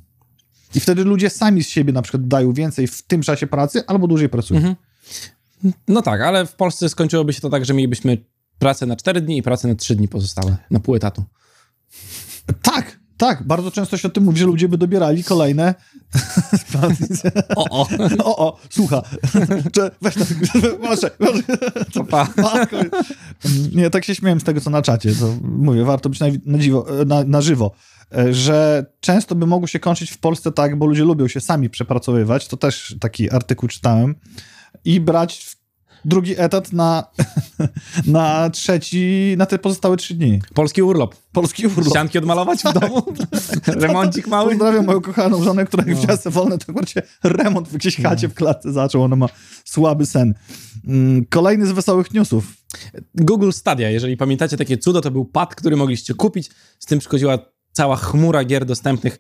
[0.74, 4.06] I wtedy ludzie sami z siebie na przykład dają więcej w tym czasie pracy albo
[4.06, 4.58] dłużej pracują.
[4.58, 4.76] Mhm.
[5.88, 8.18] No tak, ale w Polsce skończyłoby się to tak, że mielibyśmy
[8.58, 11.24] pracę na 4 dni i pracę na 3 dni pozostałe, na pół etatu.
[12.62, 15.74] Tak, tak, bardzo często się o tym mówi, że ludzie by dobierali kolejne.
[17.56, 17.88] o, o.
[18.24, 19.02] o, o, słucha.
[20.02, 20.24] Weź na
[20.82, 21.40] proszę, proszę.
[23.72, 25.14] Nie, tak się śmiałem z tego, co na czacie.
[25.14, 27.74] To mówię, warto być na, na, dziwo, na, na żywo
[28.30, 32.48] że często by mogło się kończyć w Polsce tak, bo ludzie lubią się sami przepracowywać,
[32.48, 34.14] to też taki artykuł czytałem,
[34.86, 35.56] i brać
[36.04, 37.04] drugi etat na,
[38.06, 40.40] na trzeci, na te pozostałe trzy dni.
[40.54, 41.14] Polski urlop.
[41.32, 41.88] Polski urlop.
[41.88, 43.02] Ścianki odmalować w domu?
[43.66, 44.50] Remoncik mały?
[44.50, 45.96] Pozdrawiam moją kochaną żonę, która no.
[45.96, 49.02] wzięła wolne, to właśnie remont w jakiejś chacie w klatce zaczął.
[49.02, 49.28] Ona ma
[49.64, 50.34] słaby sen.
[50.86, 52.54] Mm, kolejny z wesołych newsów.
[53.14, 56.50] Google Stadia, jeżeli pamiętacie takie cudo, to był pad, który mogliście kupić.
[56.78, 57.38] Z tym przychodziła
[57.72, 59.18] cała chmura gier dostępnych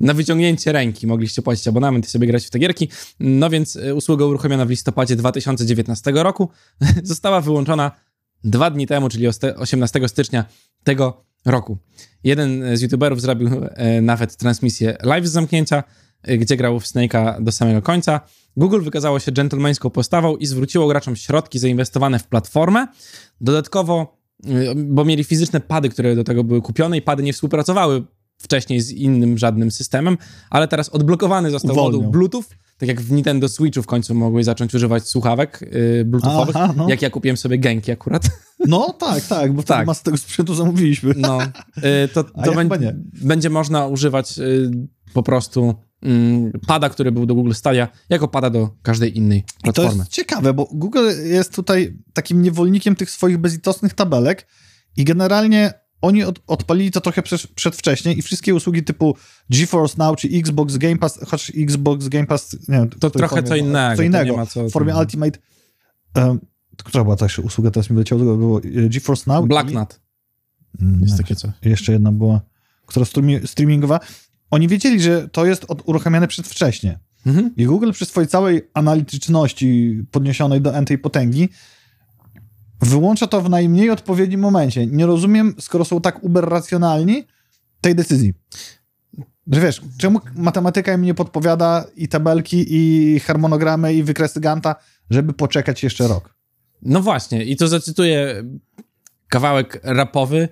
[0.00, 2.88] na wyciągnięcie ręki mogliście płacić abonament i sobie grać w te gierki.
[3.20, 6.48] No więc e, usługa uruchomiona w listopadzie 2019 roku
[7.02, 7.90] została wyłączona
[8.44, 10.44] dwa dni temu, czyli 18 stycznia
[10.84, 11.78] tego roku.
[12.24, 15.84] Jeden z youtuberów zrobił e, nawet transmisję live z zamknięcia,
[16.38, 18.20] gdzie grał w Snake'a do samego końca.
[18.56, 22.86] Google wykazało się dżentelmeńską postawą i zwróciło graczom środki zainwestowane w platformę.
[23.40, 24.18] Dodatkowo,
[24.76, 28.04] bo mieli fizyczne pady, które do tego były kupione i pady nie współpracowały
[28.38, 30.18] wcześniej z innym żadnym systemem,
[30.50, 31.96] ale teraz odblokowany został Uwolnią.
[31.96, 32.44] moduł Bluetooth,
[32.78, 36.88] tak jak w Nintendo Switchu w końcu mogłeś zacząć używać słuchawek yy, bluetoothowych, Aha, no.
[36.88, 38.22] jak ja kupiłem sobie Genki akurat.
[38.66, 39.86] No tak, tak, bo Tak.
[39.86, 41.14] masę tego sprzętu zamówiliśmy.
[41.16, 42.96] No, y, to, to ja bę- chyba nie.
[43.12, 44.70] będzie można używać y,
[45.12, 49.72] po prostu mm, pada, który był do Google Stadia, jako pada do każdej innej To
[49.72, 49.98] platformy.
[49.98, 54.46] jest ciekawe, bo Google jest tutaj takim niewolnikiem tych swoich bezlitosnych tabelek
[54.96, 59.16] i generalnie oni od, odpalili to trochę przed, przedwcześnie i wszystkie usługi typu
[59.50, 63.48] GeForce Now czy Xbox Game Pass, choć Xbox Game Pass, nie wiem, To trochę co
[63.48, 63.90] formie, innego.
[63.92, 64.30] Co to innego.
[64.30, 65.38] nie ma co, w formie Ultimate.
[66.16, 66.40] Um,
[66.84, 69.46] która była ta usługa, teraz mi wyleciało, było e, GeForce Now.
[69.46, 70.00] Black i- Nut
[70.80, 71.50] Mm, jest takie coś.
[71.62, 72.40] jeszcze jedna była,
[72.86, 74.00] która streami- streamingowa.
[74.50, 76.98] Oni wiedzieli, że to jest od, uruchamiane przedwcześnie.
[77.26, 77.54] Mhm.
[77.56, 81.48] I Google przy swojej całej analityczności podniesionej do n-tej potęgi
[82.80, 84.86] wyłącza to w najmniej odpowiednim momencie.
[84.86, 87.24] Nie rozumiem, skoro są tak uberracjonalni,
[87.80, 88.34] tej decyzji.
[89.52, 94.76] Że wiesz, czemu matematyka im nie podpowiada i tabelki, i harmonogramy, i wykresy Ganta,
[95.10, 96.34] żeby poczekać jeszcze rok?
[96.82, 98.44] No właśnie, i to zacytuję
[99.28, 100.48] kawałek rapowy.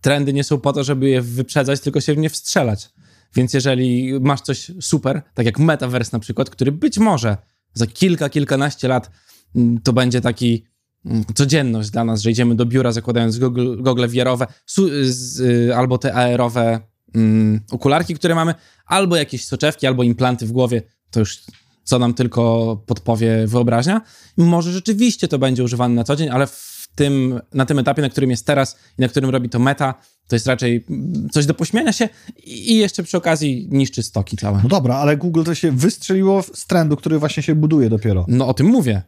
[0.00, 2.90] Trendy nie są po to, żeby je wyprzedzać, tylko się w nie wstrzelać.
[3.34, 7.36] Więc jeżeli masz coś super, tak jak Metaverse na przykład, który być może
[7.74, 9.10] za kilka, kilkanaście lat
[9.56, 10.66] mm, to będzie taki
[11.34, 14.08] codzienność dla nas, że idziemy do biura zakładając gogle, gogle
[15.02, 16.80] z, y, albo te AR-owe
[17.14, 18.54] mm, okularki, które mamy,
[18.86, 21.42] albo jakieś soczewki, albo implanty w głowie, to już
[21.84, 24.00] co nam tylko podpowie wyobraźnia.
[24.36, 28.08] Może rzeczywiście to będzie używane na co dzień, ale w tym, na tym etapie, na
[28.08, 29.94] którym jest teraz i na którym robi to meta,
[30.28, 32.08] to jest raczej mm, coś do pośmiania się
[32.44, 34.60] i i jeszcze przy okazji niszczy stoki całe.
[34.62, 38.24] No dobra, ale Google to się wystrzeliło z trendu, który właśnie się buduje dopiero.
[38.28, 39.02] No o tym mówię,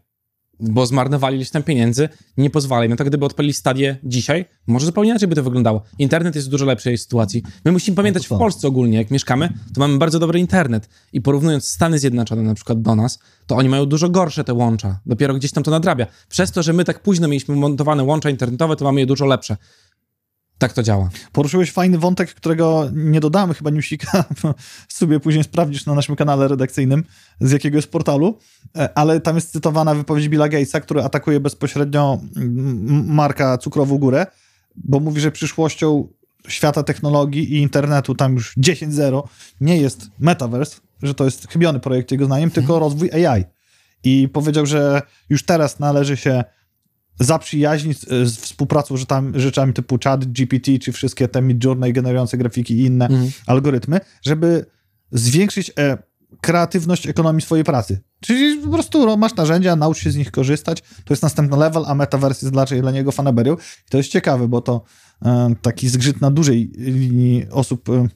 [0.61, 2.88] bo zmarnowali ileś tam pieniędzy, nie pozwalaj.
[2.88, 5.83] No to gdyby odpalili stadię dzisiaj, może zupełnie inaczej by to wyglądało.
[5.99, 7.42] Internet jest w dużo lepszej sytuacji.
[7.64, 8.38] My musimy pamiętać, w co?
[8.38, 12.83] Polsce ogólnie, jak mieszkamy, to mamy bardzo dobry internet i porównując Stany Zjednoczone na przykład
[12.83, 15.01] do nas, to oni mają dużo gorsze te łącza.
[15.07, 16.07] Dopiero gdzieś tam to nadrabia.
[16.29, 19.57] Przez to, że my tak późno mieliśmy montowane łącza internetowe, to mamy je dużo lepsze.
[20.61, 21.11] Tak to działa.
[21.33, 24.25] Poruszyłeś fajny wątek, którego nie dodamy chyba newsika,
[24.88, 27.05] sobie później sprawdzisz na naszym kanale redakcyjnym,
[27.40, 28.38] z jakiego jest portalu,
[28.77, 34.27] E, ale tam jest cytowana wypowiedź Billa Gatesa, który atakuje bezpośrednio mm, Marka Cukrową Górę,
[34.77, 36.09] bo mówi, że przyszłością
[36.49, 39.23] świata technologii i internetu, tam już 10.0,
[39.61, 43.44] nie jest metaverse, że to jest chybiony projekt jego zdaniem, tylko rozwój AI.
[44.05, 46.44] I powiedział, że już teraz należy się
[47.20, 52.74] zaprzyjaźnić z, z współpracą rzeczami, rzeczami typu chat, GPT, czy wszystkie te Midjourney generujące grafiki
[52.74, 53.30] i inne Mhm.
[53.46, 54.66] algorytmy, żeby
[55.12, 55.98] zwiększyć e,
[56.40, 58.00] kreatywność ekonomii swojej pracy.
[58.20, 61.85] Czyli po prostu no, masz narzędzia, naucz się z nich korzystać, to jest następny level,
[61.87, 63.54] a metaverse jest raczej dla niego fanaberią.
[63.54, 64.83] I to jest ciekawe, bo to
[65.24, 68.09] e, taki zgrzyt na dużej linii osób e,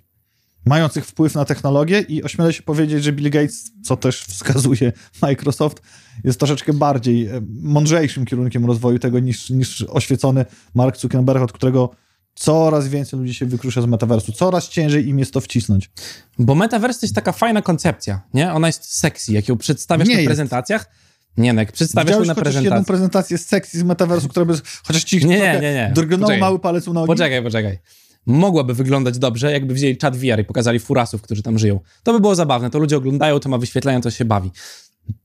[0.67, 5.83] mających wpływ na technologię i ośmielę się powiedzieć, że Bill Gates, co też wskazuje Microsoft,
[6.25, 11.91] jest troszeczkę bardziej e, mądrzejszym kierunkiem rozwoju tego niż, niż oświecony Mark Zuckerberg, od którego
[12.35, 14.33] coraz więcej ludzi się wykrusza z metaversu.
[14.33, 15.91] Coraz ciężej im jest to wcisnąć.
[16.39, 18.53] Bo metaverse to jest taka fajna koncepcja, nie?
[18.53, 20.29] Ona jest sexy, jak ją przedstawiasz Nie na jest.
[20.29, 20.91] prezentacjach.
[21.37, 22.87] Nie, no jak przedstawiasz ją Widziałeś na chociaż jedną prezentacji.
[22.87, 24.55] prezentację z sekcji z metaversu, która by
[24.87, 25.93] chociaż ci Nie, nie, nie, nie.
[25.95, 26.41] drgnął Poczekaj.
[26.41, 27.07] mały palec u nogi?
[27.07, 27.79] Poczekaj, poczekaj.
[28.27, 31.81] Mogłaby wyglądać dobrze, jakby wzięli czat VR i pokazali furasów, którzy tam żyją.
[32.03, 32.71] To by było zabawne.
[32.71, 34.51] To ludzie oglądają, to ma wyświetlenia, to się bawi.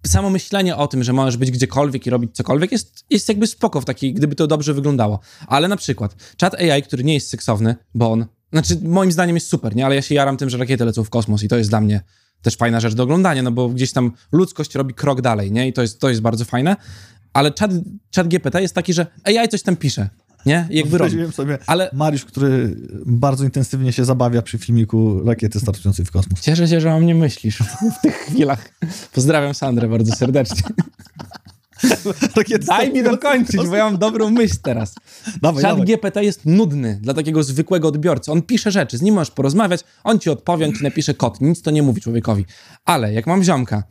[0.08, 3.82] Samo myślenie o tym, że możesz być gdziekolwiek i robić cokolwiek, jest, jest jakby spoko
[3.82, 5.20] w gdyby to dobrze wyglądało.
[5.48, 9.48] Ale na przykład czat AI, który nie jest seksowny, bo on, znaczy moim zdaniem jest
[9.48, 9.86] super, nie?
[9.86, 12.02] Ale ja się jaram tym, że rakiety lecą w kosmos i to jest dla mnie
[12.42, 15.68] też fajna rzecz do oglądania, no bo gdzieś tam ludzkość robi krok dalej, nie?
[15.68, 16.76] I to jest, to jest bardzo fajne.
[17.34, 17.72] Ale czat,
[18.10, 20.10] czat GPT jest taki, że AI coś tam pisze,
[20.46, 20.68] nie?
[20.70, 20.90] Jakby robi.
[20.90, 22.76] Wyobraziłem sobie Ale Mariusz, który
[23.06, 26.42] bardzo intensywnie się zabawia przy filmiku rakiety startującej w kosmos.
[26.42, 27.58] Cieszę się, że o mnie myślisz
[28.00, 28.72] w tych chwilach.
[29.14, 30.62] Pozdrawiam Sandrę bardzo serdecznie.
[32.36, 34.96] Rakiety Daj mi dokończyć, bo ja mam dobrą myśl teraz.
[35.42, 35.86] Dawaj, Chat dawaj.
[35.86, 38.32] GPT jest nudny dla takiego zwykłego odbiorcy.
[38.32, 41.42] On pisze rzeczy, z nim możesz porozmawiać, on ci odpowie, on ci napisze kod.
[41.42, 42.46] Nic to nie mówi człowiekowi.
[42.86, 43.84] Ale jak mam ziomka,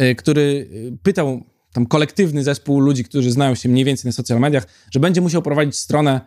[0.00, 0.40] y, który
[0.72, 5.00] y, pytał tam kolektywny zespół ludzi, którzy znają się mniej więcej na social mediach, że
[5.00, 6.20] będzie musiał prowadzić stronę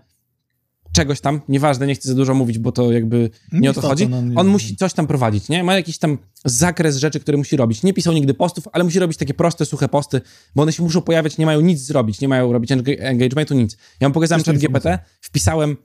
[0.93, 4.09] czegoś tam, nieważne, nie chcę za dużo mówić, bo to jakby nie o to chodzi.
[4.35, 5.63] On musi coś tam prowadzić, nie?
[5.63, 7.83] Ma jakiś tam zakres rzeczy, które musi robić.
[7.83, 10.21] Nie pisał nigdy postów, ale musi robić takie proste, suche posty,
[10.55, 13.77] bo one się muszą pojawiać, nie mają nic zrobić, nie mają robić engagementu, nic.
[13.99, 15.77] Ja mu pokazałem chat GPT, wpisałem,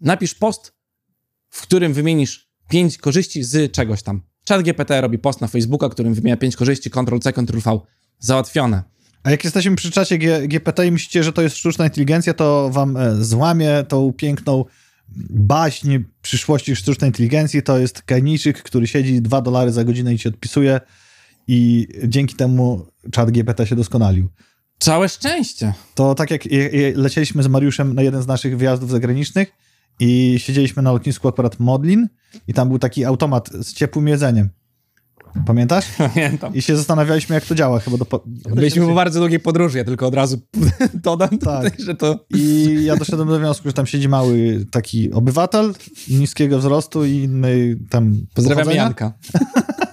[0.00, 0.72] napisz post,
[1.50, 4.22] w którym wymienisz pięć korzyści z czegoś tam.
[4.48, 7.80] Chat GPT robi post na Facebooka, którym wymienia pięć korzyści, Ctrl-C, Ctrl-V.
[8.18, 8.82] Załatwione.
[9.26, 12.70] A jak jesteśmy przy czacie G GPT i myślicie, że to jest sztuczna inteligencja, to
[12.70, 14.64] wam e, złamie tą piękną
[15.30, 17.62] baśń przyszłości sztucznej inteligencji.
[17.62, 20.80] To jest Kenijczyk, który siedzi dwa dolary za godzinę i ci odpisuje
[21.48, 24.28] i dzięki temu czat GPT się doskonalił.
[24.78, 25.74] Całe szczęście.
[25.94, 26.42] To tak jak
[26.94, 29.52] lecieliśmy z Mariuszem na jeden z naszych wyjazdów zagranicznych
[30.00, 32.08] i siedzieliśmy na lotnisku akurat Modlin
[32.48, 34.48] i tam był taki automat z ciepłym jedzeniem.
[35.46, 35.86] Pamiętasz?
[36.14, 36.54] Pamiętam.
[36.54, 37.80] I się zastanawialiśmy, jak to działa.
[37.80, 38.06] Chyba do...
[38.54, 40.38] Byliśmy po bardzo długiej podróży, ja tylko od razu
[40.94, 41.80] dodam, tak.
[41.80, 42.24] że to...
[42.34, 45.74] I ja doszedłem do wniosku, że tam siedzi mały taki obywatel
[46.08, 48.26] niskiego wzrostu i inny tam...
[48.34, 49.12] Pozdrawiam Janka.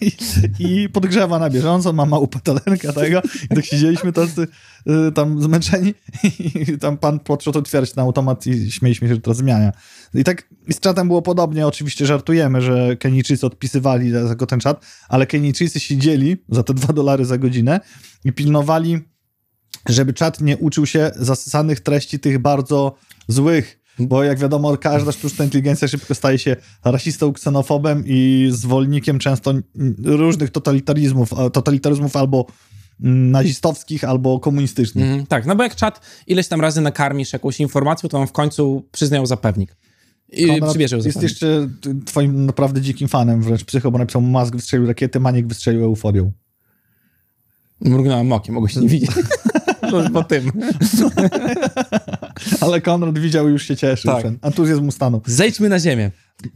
[0.00, 0.12] I,
[0.58, 3.22] I, podgrzewa na bieżąco, ma małą patalenkę tego.
[3.50, 4.46] I tak siedzieliśmy tacy,
[5.08, 5.94] y, tam zmęczeni
[6.54, 9.72] i tam pan podszedł otwierać ten automat i śmieliśmy się, że to zmiania.
[10.14, 11.66] I tak z czatem było podobnie.
[11.66, 17.24] Oczywiście żartujemy, że Kenijczycy odpisywali za ten czat, ale Kenijczycy siedzieli za te dwa dolary
[17.24, 17.80] za godzinę
[18.24, 18.98] i pilnowali,
[19.88, 22.94] żeby czat nie uczył się zasysanych treści tych bardzo
[23.28, 29.54] złych, bo jak wiadomo, każda sztuczna inteligencja szybko staje się rasistą, ksenofobem i zwolennikiem często
[30.04, 32.46] różnych totalitaryzmów, totalitaryzmów albo
[33.02, 35.04] nazistowskich albo komunistycznych.
[35.04, 38.32] Mm, tak, no bo jak czat ileś tam razy nakarmisz jakąś informacją, to on w
[38.32, 39.76] końcu przyznał zapewnik.
[40.32, 41.68] I Konrad jest jeszcze
[42.06, 46.32] twoim naprawdę dzikim fanem, wręcz psycho, bo napisał Mask wystrzelił rakiety, Maniek wystrzelił euforią.
[47.80, 49.10] Mrugnąłem okiem, mogłeś nie widzieć.
[50.12, 50.52] po tym.
[52.60, 54.12] Ale Konrad widział i już się cieszył.
[54.12, 54.26] Tak.
[54.42, 55.20] Entuzjazm mu stanął.
[55.26, 56.10] Zejdźmy na ziemię.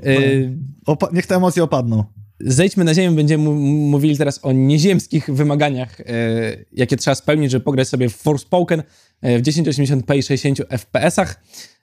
[0.06, 2.04] Y Opa niech te emocje opadną.
[2.40, 7.88] Zejdźmy na ziemię, będziemy mówili teraz o nieziemskich wymaganiach, y jakie trzeba spełnić, żeby pograć
[7.88, 8.82] sobie w Forspoken
[9.22, 11.34] w 1080p i 60 fps-ach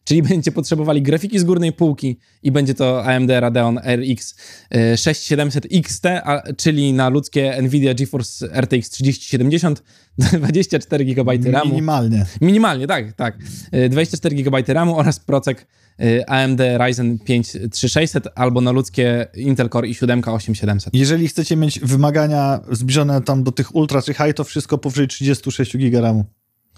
[0.04, 4.36] czyli będziecie potrzebowali grafiki z górnej półki i będzie to AMD Radeon RX
[4.96, 9.84] 6700 XT, a, czyli na ludzkie Nvidia GeForce RTX 3070,
[10.18, 11.70] 24 GB RAMu.
[11.70, 12.26] Minimalnie.
[12.42, 13.38] Minimalnie, tak, tak.
[13.90, 15.68] 24 GB RAMu oraz procek
[16.02, 20.94] y, AMD Ryzen 5 3600 albo na ludzkie Intel Core i7 8700.
[20.94, 25.78] Jeżeli chcecie mieć wymagania zbliżone tam do tych ultra czy high, to wszystko powyżej 36
[25.78, 26.26] GB RAMu.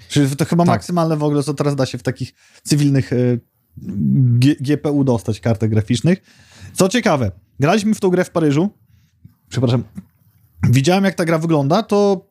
[0.10, 0.76] Czyli to chyba tak.
[0.76, 3.40] maksymalne w ogóle, co teraz da się w takich cywilnych y,
[3.78, 6.22] G GPU dostać kartach graficznych.
[6.74, 8.70] Co ciekawe, graliśmy w tą grę w Paryżu.
[9.50, 9.84] Przepraszam.
[10.70, 12.30] Widziałem, jak ta gra wygląda, to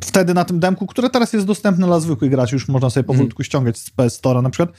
[0.00, 3.40] wtedy na tym demku, które teraz jest dostępne dla zwykłych graczy, już można sobie powolutku
[3.40, 3.44] mm.
[3.44, 4.76] ściągać z PS Store na przykład,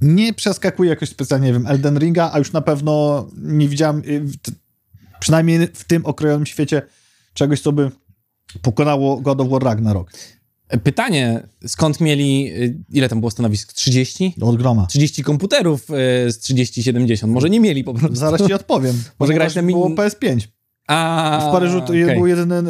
[0.00, 4.24] nie przeskakuje jakoś specjalnie, nie wiem, Elden Ringa, a już na pewno nie widziałem, y,
[5.20, 6.82] przynajmniej w tym okrojonym świecie,
[7.34, 7.90] czegoś, co by
[8.62, 10.10] pokonało God of War Ragnarok.
[10.84, 13.72] Pytanie, skąd mieli, y, ile tam było stanowisk?
[13.72, 14.34] 30?
[14.40, 14.86] Od groma.
[14.86, 15.90] 30 komputerów
[16.26, 17.32] y, z 3070.
[17.32, 18.16] Może nie mieli po prostu.
[18.16, 19.02] Zaraz ci odpowiem.
[19.20, 20.48] Może grać na było PS5.
[20.88, 22.14] A, w Paryżu okay.
[22.14, 22.62] był jedyny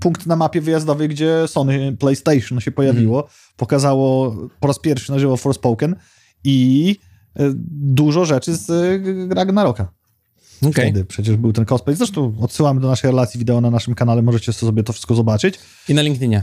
[0.00, 3.20] punkt na mapie wyjazdowej, gdzie Sony PlayStation się pojawiło.
[3.20, 3.32] Mm.
[3.56, 5.96] Pokazało po raz pierwszy na żywo Forspoken
[6.44, 6.96] i
[7.40, 8.70] y, dużo rzeczy z
[9.32, 9.92] Ragnaroka.
[10.62, 10.72] Okay.
[10.72, 11.96] Wtedy przecież był ten cosplay.
[11.96, 15.58] Zresztą odsyłamy do naszej relacji wideo na naszym kanale, możecie sobie to wszystko zobaczyć.
[15.88, 16.42] I na LinkedInie.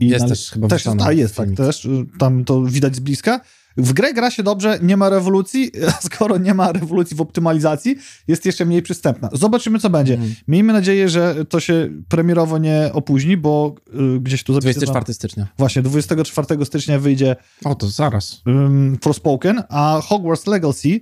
[0.00, 1.88] I jest też chyba też, A jest, tak, też.
[2.18, 3.40] Tam to widać z bliska.
[3.76, 7.96] W grę gra się dobrze, nie ma rewolucji, a skoro nie ma rewolucji w optymalizacji,
[8.28, 9.28] jest jeszcze mniej przystępna.
[9.32, 10.14] Zobaczymy, co będzie.
[10.14, 10.34] Mm.
[10.48, 13.74] Miejmy nadzieję, że to się premierowo nie opóźni, bo
[14.16, 14.72] y, gdzieś tu zapisano...
[14.72, 15.46] 24 stycznia.
[15.58, 17.36] Właśnie, 24 stycznia wyjdzie...
[17.64, 18.42] O, to zaraz.
[18.46, 21.00] Um, Forspoken, a Hogwarts Legacy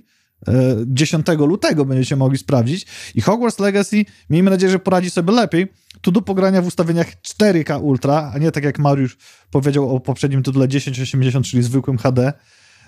[0.85, 2.85] 10 e, lutego będziecie mogli sprawdzić.
[3.15, 5.67] I Hogwarts Legacy, miejmy nadzieję, że poradzi sobie lepiej.
[6.01, 9.17] Tu do pogrania w ustawieniach 4K Ultra, a nie tak jak Mariusz
[9.51, 12.33] powiedział o poprzednim tytule 1080, czyli zwykłym HD.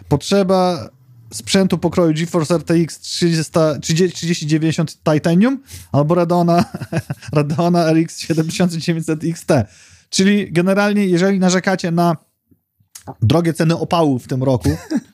[0.07, 0.89] Potrzeba
[1.33, 6.65] sprzętu pokroju GeForce RTX 3090 Titanium albo Radeona,
[7.33, 9.51] Radeona RX 7900 XT.
[10.09, 12.17] Czyli generalnie, jeżeli narzekacie na
[13.21, 14.69] drogie ceny opału w tym roku,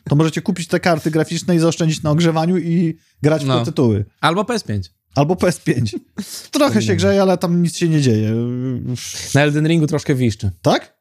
[0.09, 3.55] to możecie kupić te karty graficzne i zaoszczędzić na ogrzewaniu i grać no.
[3.55, 4.05] w te tytuły.
[4.21, 4.79] Albo PS5.
[5.15, 5.99] Albo PS5.
[6.51, 8.33] Trochę się grzeje, ale tam nic się nie dzieje.
[9.35, 10.51] Na Elden Ringu troszkę wiszczy.
[10.61, 10.99] Tak?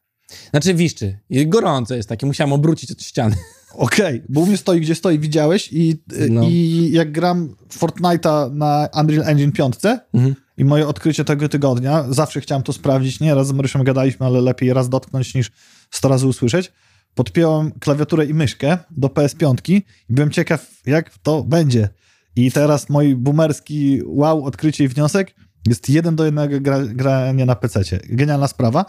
[0.49, 1.19] Znaczy wiszczy.
[1.29, 3.35] I gorąco jest takie, musiałem obrócić od ściany.
[3.73, 6.41] Okej, okay, bo u mnie stoi gdzie stoi, widziałeś i, no.
[6.49, 9.75] i jak gram Fortnite'a na Unreal Engine 5
[10.13, 10.35] mhm.
[10.57, 14.41] i moje odkrycie tego tygodnia, zawsze chciałem to sprawdzić, nie raz z Marysią gadaliśmy, ale
[14.41, 15.51] lepiej raz dotknąć niż
[15.91, 16.71] 100 razy usłyszeć.
[17.15, 21.89] Podpiąłem klawiaturę i myszkę do PS5 i byłem ciekaw, jak to będzie.
[22.35, 25.35] I teraz mój boomerski wow, odkrycie i wniosek
[25.67, 27.99] jest jeden do jednego gra, grania na PC.
[28.09, 28.85] Genialna sprawa.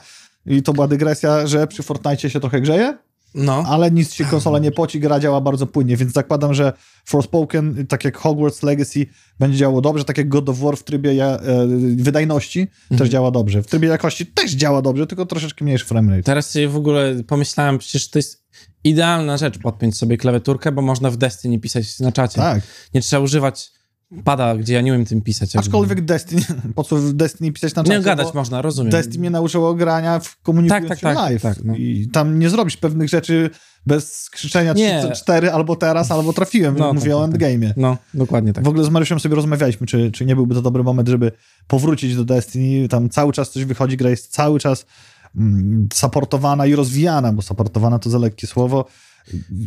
[0.46, 2.98] I to była dygresja, że przy Fortnite się trochę grzeje,
[3.34, 3.64] No.
[3.66, 6.72] ale nic się konsola nie poci, gra działa bardzo płynnie, więc zakładam, że
[7.04, 9.06] Forspoken, tak jak Hogwarts Legacy,
[9.38, 11.66] będzie działało dobrze, tak jak God of War w trybie ja, e,
[11.96, 13.62] wydajności też działa dobrze.
[13.62, 16.22] W trybie jakości też działa dobrze, tylko troszeczkę mniejszy framerate.
[16.22, 18.44] Teraz sobie w ogóle pomyślałem, przecież to jest
[18.84, 22.36] idealna rzecz podpiąć sobie klawiaturkę, bo można w Destiny pisać na czacie.
[22.36, 22.62] Tak.
[22.94, 23.72] Nie trzeba używać
[24.24, 25.54] pada, gdzie ja nie umiem tym pisać.
[25.54, 25.68] jakby.
[25.68, 26.42] Aczkolwiek Destiny,
[26.74, 27.98] po co w Destiny pisać na czacie?
[27.98, 28.90] Nie gadać można, rozumiem.
[28.90, 31.42] Destiny mnie nauczyło grania w komunikując Tak, tak, tak, live.
[31.42, 31.76] tak, no.
[31.76, 33.50] I tam nie zrobisz pewnych rzeczy
[33.86, 35.02] bez krzyczenia Nie.
[35.12, 36.78] 3, 4 albo teraz, albo trafiłem.
[36.78, 37.40] No, Mówię tak, o tak, tak.
[37.40, 37.72] endgame'ie.
[37.76, 38.64] No, dokładnie tak.
[38.64, 41.32] W ogóle z Mariuszem sobie rozmawialiśmy, czy, czy nie byłby to dobry moment, żeby
[41.66, 42.88] powrócić do Destiny.
[42.88, 44.86] Tam cały czas coś wychodzi, gra jest cały czas
[45.36, 48.84] mm, supportowana i rozwijana, bo supportowana to za lekkie słowo.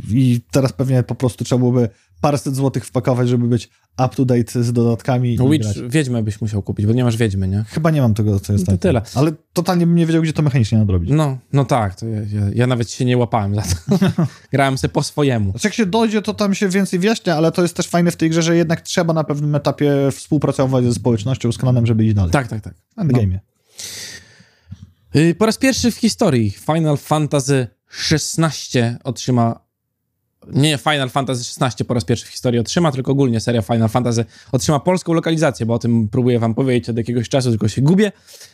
[0.09, 1.89] I teraz pewnie po prostu trzeba byłoby
[2.21, 3.69] paręset złotych wpakować, żeby być
[4.05, 5.33] up to date z dodatkami.
[5.33, 5.67] i Witch.
[5.89, 7.65] Wiedźmę byś musiał kupić, bo nie masz Wiedźmy, nie?
[7.67, 8.77] Chyba nie mam tego, co jest To tam.
[8.79, 9.01] tyle.
[9.15, 11.09] Ale totalnie bym nie wiedział, gdzie to mechanicznie nadrobić.
[11.13, 13.97] No, no tak, to ja, ja, ja nawet się nie łapałem za to.
[14.51, 15.51] Grałem sobie po swojemu.
[15.51, 18.15] Znaczy jak się dojdzie, to tam się więcej wyjaśnia, ale to jest też fajne w
[18.15, 22.13] tej grze, że jednak trzeba na pewnym etapie współpracować ze społecznością, z klanem, żeby iść
[22.15, 22.31] dalej.
[22.31, 22.73] Tak, tak, tak.
[22.97, 23.39] W endgame'ie.
[25.15, 27.67] Y, Po raz pierwszy w historii Final Fantasy
[28.12, 29.63] XVI otrzyma.
[30.53, 34.25] Nie Final Fantasy XVI po raz pierwszy w historii otrzyma, tylko ogólnie seria Final Fantasy
[34.51, 38.12] otrzyma polską lokalizację, bo o tym próbuję wam powiedzieć od jakiegoś czasu, tylko się gubię.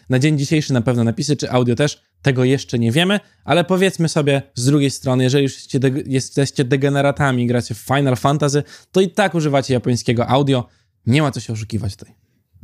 [0.09, 4.09] Na dzień dzisiejszy na pewno napisy, czy audio też, tego jeszcze nie wiemy, ale powiedzmy
[4.09, 8.63] sobie z drugiej strony, jeżeli już jesteście, de- jesteście degeneratami i gracie w Final Fantasy,
[8.91, 10.67] to i tak używacie japońskiego audio.
[11.05, 12.15] Nie ma co się oszukiwać tutaj.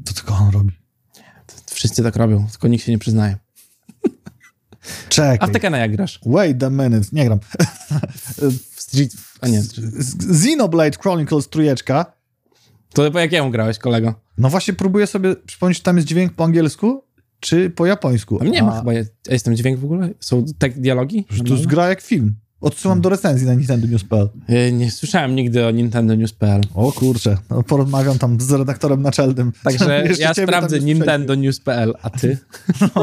[0.06, 0.72] To tylko on robi.
[1.72, 3.38] Wszyscy tak robią, tylko nikt się nie przyznaje.
[5.06, 5.50] A Czekaj.
[5.50, 6.20] w Tekena jak grasz?
[6.26, 7.08] Wait a minute.
[7.12, 7.40] Nie gram.
[8.76, 9.12] Street...
[9.42, 9.64] A nie,
[10.30, 12.06] Xenoblade Chronicles trójeczka.
[12.94, 14.14] to po jakiemu grałeś, kolego?
[14.38, 17.04] No właśnie próbuję sobie przypomnieć, czy tam jest dźwięk po angielsku,
[17.40, 18.38] czy po japońsku.
[18.42, 18.94] A nie ma A, chyba.
[18.94, 20.10] Jest, a jest tam dźwięk w ogóle?
[20.20, 21.26] Są tak dialogi?
[21.48, 22.36] To jest gra jak film.
[22.66, 24.30] Odsyłam do recenzji na Nintendo News.pl.
[24.50, 26.62] Y, Nie słyszałem nigdy o Nintendo News.pl.
[26.74, 29.52] O kurczę, no porozmawiam tam z redaktorem naczelnym.
[29.64, 32.38] Także ja sprawdzę Nintendo News.pl, a ty?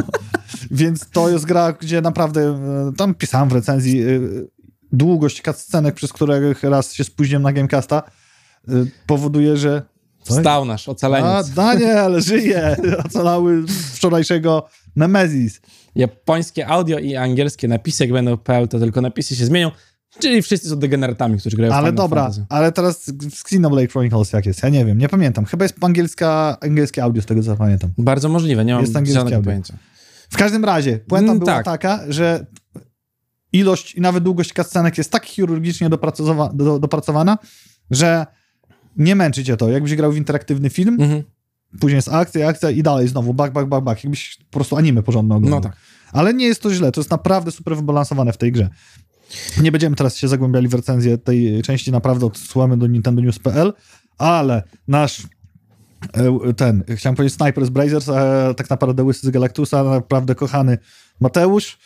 [0.70, 2.40] Więc to jest gra, gdzie naprawdę,
[2.88, 4.07] e, tam pisałem w recenzji, e,
[4.92, 8.03] długość cutscenek, przez których raz się spóźniłem na Gamecasta,
[8.68, 8.72] e,
[9.07, 9.83] powoduje, że...
[10.22, 10.35] Co?
[10.35, 11.51] Wstał nasz A, ocaleniec.
[11.51, 12.77] Daniel, żyje!
[13.07, 15.61] Ocalały wczorajszego Nemesis.
[15.94, 19.70] Japońskie audio i angielskie napisy, jak będą PL, to tylko napisy się zmienią.
[20.18, 22.46] Czyli wszyscy są degeneratami, którzy grają w Ale Final dobra, Fantasy.
[22.48, 24.62] ale teraz w Xenoblade Chronicles jak jest?
[24.62, 25.44] Ja nie wiem, nie pamiętam.
[25.44, 27.90] Chyba jest angielska, angielskie audio, z tego co pamiętam.
[27.98, 29.42] Bardzo możliwe, nie mam Jest żadnego audio.
[29.42, 29.74] pojęcia.
[30.31, 31.64] W każdym razie, puenta Mm, była tak.
[31.64, 32.46] taka, że
[33.52, 37.38] ilość i nawet długość cutscenek jest tak chirurgicznie dopracowa- do, dopracowana,
[37.90, 38.26] że
[38.96, 39.70] nie męczy cię to.
[39.70, 41.22] Jakbyś grał w interaktywny film, Mhm.
[41.80, 44.04] Później jest akcja, akcja i dalej znowu bak, bak, bak, bak.
[44.04, 45.61] Jakbyś po prostu anime porządne oglądał.
[45.61, 45.76] No tak.
[46.12, 48.68] Ale nie jest to źle, to jest naprawdę super wybalansowane w tej grze.
[49.61, 53.72] Nie będziemy teraz się zagłębiali w recenzję tej części, naprawdę odsyłamy do Nintendo News.pl,
[54.18, 55.22] ale nasz
[56.12, 60.78] e, ten, chciałem powiedzieć Snipers Brazers, a tak naprawdę Łysy z Galactusa, naprawdę kochany
[61.20, 61.78] Mateusz,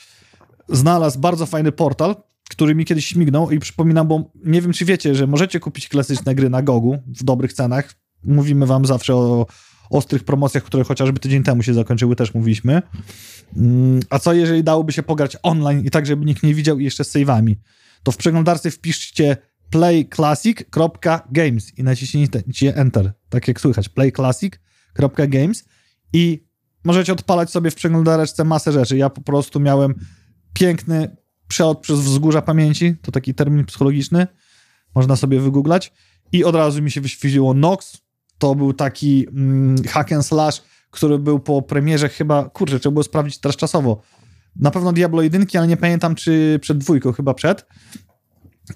[0.68, 2.16] znalazł bardzo fajny portal,
[2.50, 6.34] który mi kiedyś śmignął i przypominam, bo nie wiem, czy wiecie, że możecie kupić klasyczne
[6.34, 7.94] gry na Gogu w dobrych cenach.
[8.24, 9.46] Mówimy wam zawsze o
[9.90, 12.82] ostrych promocjach, które chociażby tydzień temu się zakończyły, też mówiliśmy.
[13.56, 16.84] Mm, A co jeżeli dałoby się pograć online i tak, żeby nikt nie widział i
[16.84, 17.54] jeszcze z save'ami?
[18.02, 19.36] To w przeglądarce wpiszcie
[19.70, 25.64] playclassic.games i naciśnijcie Enter, tak jak słychać, playclassic.games
[26.12, 26.46] i
[26.84, 28.96] możecie odpalać sobie w przeglądareczce masę rzeczy.
[28.96, 29.94] Ja po prostu miałem
[30.52, 31.16] piękny
[31.48, 34.26] przelot przez wzgórza pamięci, to taki termin psychologiczny,
[34.94, 35.92] można sobie wygooglać
[36.32, 37.98] i od razu mi się wyświetliło Nox,
[38.38, 43.02] to był taki mm, hack and slash, który był po premierze chyba, kurczę, trzeba było
[43.02, 44.02] sprawdzić teraz czasowo,
[44.56, 47.66] na pewno Diablo 1, ale nie pamiętam czy przed dwójką, chyba przed,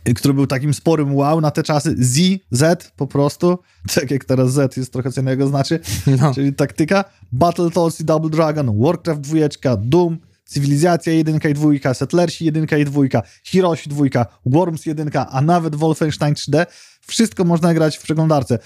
[0.09, 3.59] y, który był takim sporym wow na te czasy, Z, Z po prostu,
[3.95, 5.81] tak jak teraz Z jest trochę co innego znaczy,
[6.21, 6.35] No.
[6.35, 12.67] czyli taktyka, Battletoads i Double Dragon, Warcraft 2, Doom, Cywilizacja 1 i 2, Settlersi 1
[12.79, 13.03] i 2,
[13.45, 16.67] Hiroshi 2, Worms 1, a nawet Wolfenstein 3D.
[17.01, 18.59] Wszystko można grać w przeglądarce.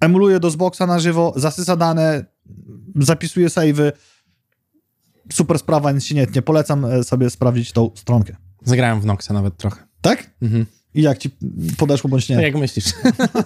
[0.00, 2.24] Emuluje do Xboxa na żywo, zasysa dane,
[2.94, 3.92] zapisuje savey.
[5.32, 6.42] Super sprawa, nic się nie tnie.
[6.42, 8.36] Polecam e, sobie sprawdzić tą stronkę.
[8.62, 9.86] Zagrałem w Noxa nawet trochę.
[10.00, 10.30] Tak?
[10.42, 10.66] Mhm.
[10.94, 11.30] I jak ci
[11.76, 12.36] podeszło bądź nie?
[12.36, 12.84] Tak jak myślisz.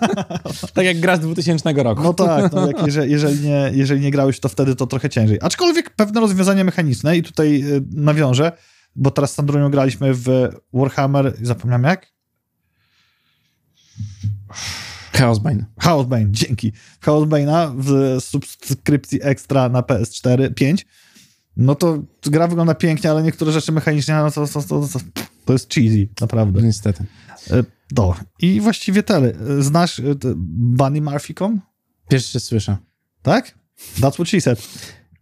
[0.74, 2.02] tak jak gra z 2000 roku.
[2.02, 5.38] No tak, no jak jeżeli, jeżeli, nie, jeżeli nie grałeś, to wtedy to trochę ciężej.
[5.42, 8.52] Aczkolwiek pewne rozwiązania mechaniczne i tutaj y, nawiążę,
[8.96, 12.06] bo teraz z Sandrunią graliśmy w Warhammer, zapomniałem jak?
[15.12, 15.64] Chaosbane.
[15.78, 16.72] Chaosbane, dzięki.
[17.02, 20.86] Chaosbane'a w subskrypcji ekstra na PS4 5.
[21.56, 25.00] No to gra wygląda pięknie, ale niektóre rzeczy mechanicznie no to, to, to, to,
[25.44, 26.62] to jest cheesy, naprawdę.
[26.62, 27.04] Niestety.
[27.50, 27.64] E,
[27.96, 29.32] No i właściwie tyle.
[29.58, 30.02] E, Znasz e,
[30.36, 31.60] Bunny Murphy.com?
[32.08, 32.76] Pierwszy słyszę.
[33.22, 33.58] Tak?
[34.00, 34.68] That's what she said.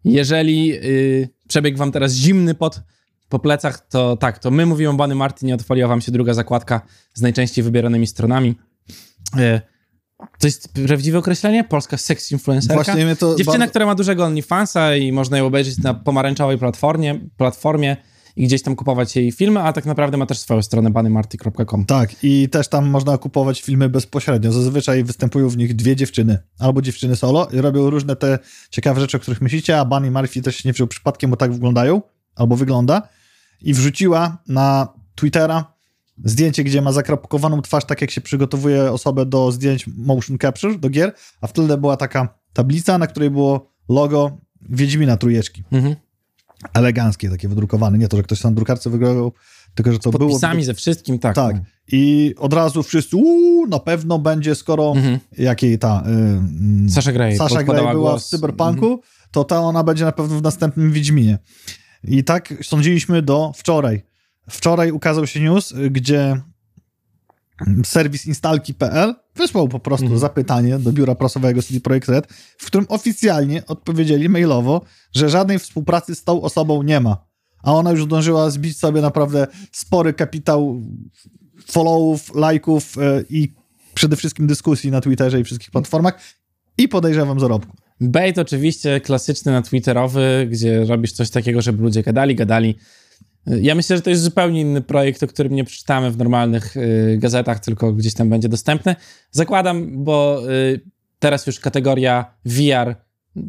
[0.04, 2.82] Jeżeli y, przebiegł wam teraz zimny pot
[3.28, 6.34] po plecach, to tak, to my mówimy o Bunny Martin i odpaliła wam się druga
[6.34, 6.80] zakładka
[7.14, 8.54] z najczęściej wybieranymi stronami.
[9.38, 9.60] Y,
[10.38, 11.64] to jest prawdziwe określenie?
[11.64, 12.84] Polska seks influencerka?
[12.84, 16.58] Właśnie mnie to Dziewczyna, bardzo- która ma dużego OnlyFansa i można ją obejrzeć na pomarańczowej
[16.58, 17.96] platformie, platformie
[18.36, 21.84] i gdzieś tam kupować jej filmy, a tak naprawdę ma też swoją stronę bunnymarty.com.
[21.84, 24.52] Tak, i też tam można kupować filmy bezpośrednio.
[24.52, 28.38] Zazwyczaj występują w nich dwie dziewczyny, albo dziewczyny solo i robią różne te
[28.70, 31.52] ciekawe rzeczy, o których myślicie, a Bunny Murphy też się nie wziął przypadkiem, bo tak
[31.52, 32.02] wyglądają,
[32.36, 33.08] albo wygląda.
[33.60, 35.77] I wrzuciła na Twittera
[36.24, 40.90] zdjęcie, gdzie ma zakropkowaną twarz, tak jak się przygotowuje osobę do zdjęć motion capture, do
[40.90, 44.38] gier, a w tle była taka tablica, na której było logo
[44.70, 45.64] Wiedźmina Trójeczki.
[45.72, 45.96] Mhm.
[46.74, 47.98] Eleganckie, takie wydrukowane.
[47.98, 49.32] Nie to, że ktoś tam drukarce wygrał,
[49.74, 50.30] tylko że to było...
[50.30, 51.34] Podpisami ze wszystkim, tak.
[51.34, 51.56] Tak.
[51.92, 55.18] I od razu wszyscy, uuu, na pewno będzie, skoro Mhm.
[55.38, 58.26] jakiej ta y, mm, Sasha Grey Sasha Grey była głos.
[58.26, 59.00] w Cyberpunku,
[59.30, 61.38] to ta ona będzie na pewno w następnym Wiedźminie.
[62.04, 64.02] I tak sądziliśmy do wczoraj.
[64.50, 66.40] Wczoraj ukazał się news, gdzie
[67.84, 70.20] serwis instalki.pl wysłał po prostu Mhm.
[70.20, 72.26] zapytanie do biura prasowego CD Projekt Red,
[72.58, 74.80] w którym oficjalnie odpowiedzieli mailowo,
[75.14, 77.26] że żadnej współpracy z tą osobą nie ma.
[77.62, 80.82] A ona już zdążyła zbić sobie naprawdę spory kapitał
[81.66, 83.54] followów, lajków y, i
[83.94, 86.20] przede wszystkim dyskusji na Twitterze i wszystkich platformach
[86.78, 87.76] i podejrzewam zarobku.
[88.00, 92.78] Bait oczywiście klasyczny na Twitterowy, gdzie robisz coś takiego, żeby ludzie gadali, gadali.
[93.60, 97.16] Ja myślę, że to jest zupełnie inny projekt, o którym nie przeczytamy w normalnych y,
[97.18, 98.96] gazetach, tylko gdzieś tam będzie dostępny.
[99.30, 100.80] Zakładam, bo y,
[101.18, 102.94] teraz już kategoria VR,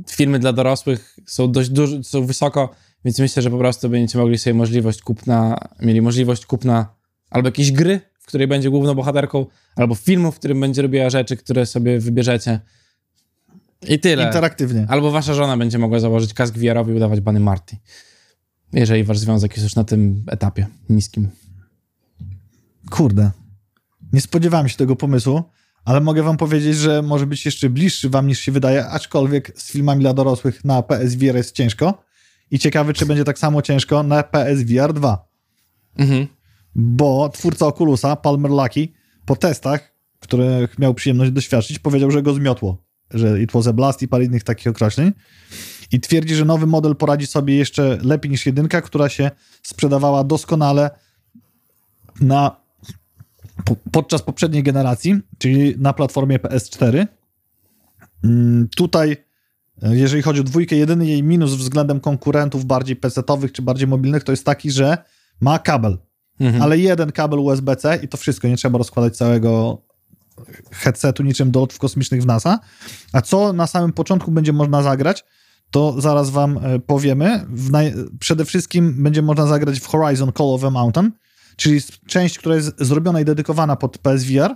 [0.09, 2.69] filmy dla dorosłych są dość duże, są wysoko,
[3.05, 6.95] więc myślę, że po prostu będziecie mogli sobie możliwość kupna, mieli możliwość kupna
[7.29, 9.45] albo jakiejś gry, w której będzie główną bohaterką,
[9.75, 12.59] albo filmu, w którym będzie robiła rzeczy, które sobie wybierzecie.
[13.87, 14.25] I tyle.
[14.25, 14.85] Interaktywnie.
[14.89, 17.77] Albo wasza żona będzie mogła założyć kask VR-owy i udawać Bunny Marty.
[18.74, 21.28] Jeżeli wasz związek jest już na tym etapie niskim.
[22.89, 23.32] Kurde.
[24.13, 25.43] Nie spodziewałem się tego pomysłu,
[25.86, 29.72] ale mogę wam powiedzieć, że może być jeszcze bliższy wam niż się wydaje, aczkolwiek z
[29.72, 32.03] filmami dla dorosłych na PSVR jest ciężko.
[32.51, 35.28] I ciekawy, czy będzie tak samo ciężko na PSVR 2.
[35.97, 36.28] Mhm.
[36.76, 38.88] Bo twórca Oculusa, Palmer Lucky,
[39.26, 42.84] po testach, których miał przyjemność doświadczyć, powiedział, że go zmiotło.
[43.11, 45.11] Że it was a blast i parę innych takich określeń.
[45.91, 49.31] I twierdzi, że nowy model poradzi sobie jeszcze lepiej niż jedynka, która się
[49.63, 50.89] sprzedawała doskonale
[52.21, 52.55] na,
[53.65, 57.07] po, podczas poprzedniej generacji, czyli na platformie PS4.
[58.23, 59.17] Mm, Tutaj,
[59.83, 64.23] e, jeżeli chodzi o dwójkę, jedyny jej minus względem konkurentów bardziej PC-owych czy bardziej mobilnych,
[64.23, 64.97] to jest taki, że
[65.41, 65.97] ma kabel,
[66.39, 66.61] Mhm.
[66.63, 69.81] ale jeden kabel USB-C i to wszystko, nie trzeba rozkładać całego
[70.71, 72.59] headsetu niczym do lotów kosmicznych w NASA.
[73.13, 75.25] A co na samym początku będzie można zagrać,
[75.72, 77.45] to zaraz wam e, powiemy.
[78.20, 81.11] Przede wszystkim będzie można zagrać w Horizon Call of the Mountain,
[81.55, 84.55] czyli część, która jest zrobiona i dedykowana pod PSVR.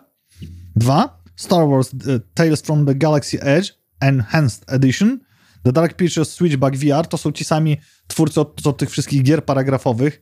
[0.76, 5.20] Dwa, Star Wars e, Tales from the Galaxy Edge Enhanced Edition.
[5.64, 9.45] The Dark Pictures Switchback VR to są ci sami twórcy od, od tych wszystkich gier
[9.45, 10.22] paragrafowych,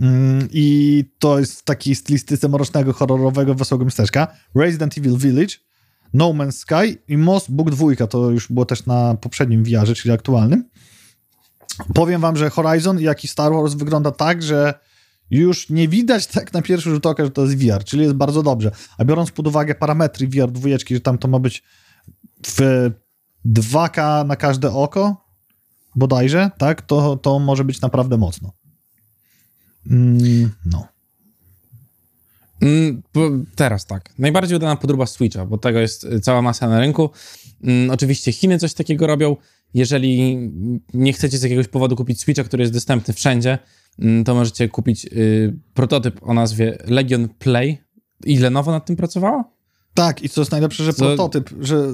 [0.00, 4.36] Mm, I to jest w takiej stylistyce mrocznego, horrorowego, wesołego miasteczka.
[4.54, 5.54] Resident Evil Village,
[6.14, 8.06] No Man's Sky i Moss Book 2.
[8.06, 10.64] To już było też na poprzednim VR-ze, czyli aktualnym.
[11.94, 14.74] Powiem wam, że Horizon, jak i Star Wars wygląda tak, że
[15.30, 18.42] już nie widać tak na pierwszy rzut oka, że to jest VR, czyli jest bardzo
[18.42, 18.70] dobrze.
[18.98, 21.62] A biorąc pod uwagę parametry VR dwójeczki, że tam to ma być
[22.46, 22.90] w
[23.46, 25.24] 2K na każde oko,
[25.96, 28.52] bodajże, tak, to, to może być naprawdę mocno.
[29.90, 30.88] Mm, no.
[32.62, 33.02] Mm,
[33.54, 34.18] teraz tak.
[34.18, 37.10] Najbardziej udana podróba Switcha, bo tego jest y, cała masa na rynku.
[37.64, 39.36] Mm, oczywiście Chiny coś takiego robią.
[39.74, 40.36] Jeżeli
[40.94, 43.58] nie chcecie z jakiegoś powodu kupić Switcha, który jest dostępny wszędzie,
[43.98, 47.78] mm, to możecie kupić y, prototyp o nazwie Legion Play.
[48.24, 49.44] I Lenovo nad tym pracowało?
[49.94, 51.88] Tak, i co jest najlepsze, że Co- prototyp, że y,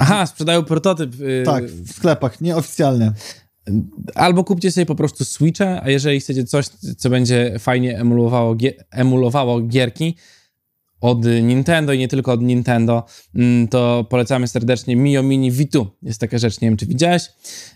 [0.00, 1.20] Aha, sprzedają prototyp.
[1.20, 3.12] y, tak, w sklepach, nieoficjalnie.
[4.14, 6.66] Albo kupcie sobie po prostu Switcha, a jeżeli chcecie coś,
[6.98, 8.56] co będzie fajnie emulowało,
[8.90, 10.16] emulowało gierki
[11.00, 13.04] od Nintendo i nie tylko od Nintendo,
[13.34, 15.86] mm, to polecamy serdecznie Mio Mini V2.
[16.02, 17.22] Jest taka rzecz, nie wiem czy widziałeś.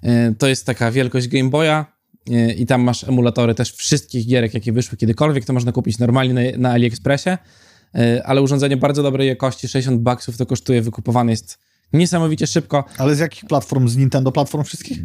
[0.05, 1.87] Y, To jest taka wielkość Game Boya
[2.31, 5.45] y, i tam masz emulatory też wszystkich gierek, jakie wyszły kiedykolwiek.
[5.45, 7.31] To można kupić normalnie na, AliExpressie.
[7.31, 11.59] y, ale urządzenie bardzo dobrej jakości, 60 baksów to kosztuje, wykupowane jest
[11.93, 12.85] niesamowicie szybko.
[12.99, 13.89] Ale z jakich platform?
[13.89, 14.99] Z Nintendo platform wszystkich?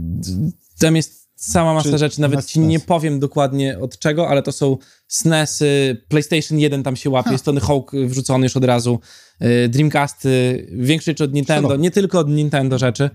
[0.80, 4.52] Tam jest sama masa Czy rzeczy, nawet ci nie powiem dokładnie od czego, ale to
[4.52, 4.78] są
[5.08, 7.38] SNESy, PlayStation 1 tam się łapie, Ha.
[7.38, 9.00] Tony Hawk wrzucony już od razu,
[9.66, 13.10] y, Dreamcasty, większość rzeczy od Nintendo, nie tylko od Nintendo rzeczy.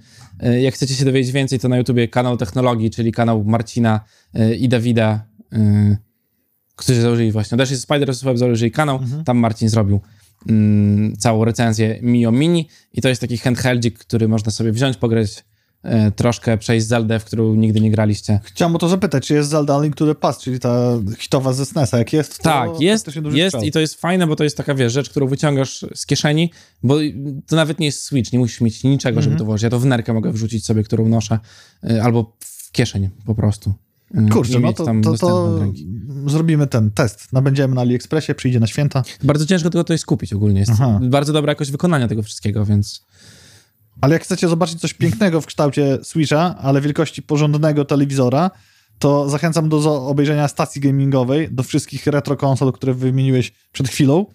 [0.47, 4.01] Y, Jak chcecie się dowiedzieć więcej, to na YouTubie kanał technologii, czyli kanał Marcina
[4.39, 5.97] y, i Dawida, y,
[6.77, 9.25] którzy założyli właśnie, też jest Spider Web założyli kanał, Mhm.
[9.25, 10.01] tam Marcin zrobił
[10.49, 15.45] mm, całą recenzję Mio Mini i to jest taki handheldzik, który można sobie wziąć, pograć
[15.83, 18.41] e, troszkę, przejść Zeldę, w którą nigdy nie graliście.
[18.45, 21.67] Chciałem o to zapytać, czy jest Zelda Link to the Past, czyli ta hitowa ze
[21.67, 21.99] SNES-a.
[21.99, 24.75] Jak jest, to Tak, jest, duży jest i to jest fajne, bo to jest taka,
[24.75, 26.51] wiesz, rzecz, którą wyciągasz z kieszeni,
[26.83, 26.97] bo
[27.47, 29.39] to nawet nie jest Switch, nie musisz mieć niczego, żeby Mhm.
[29.39, 29.63] to włożyć.
[29.63, 31.39] Ja to w nerkę mogę wrzucić sobie, którą noszę,
[31.91, 33.73] e, albo w kieszeń po prostu.
[34.15, 35.59] E, Kurczę, no to, to, to
[36.27, 37.33] zrobimy ten test.
[37.33, 39.03] Nabędziemy na AliExpressie, przyjdzie na święta.
[39.25, 40.61] Bardzo ciężko tylko to jest kupić ogólnie.
[40.61, 41.01] Jest Aha.
[41.03, 43.07] bardzo dobra jakość wykonania tego wszystkiego, więc
[44.01, 48.51] Ale jak chcecie zobaczyć coś pięknego w kształcie Switcha, ale wielkości porządnego telewizora,
[48.99, 54.27] to zachęcam do obejrzenia stacji gamingowej, do wszystkich retro konsol, które wymieniłeś przed chwilą.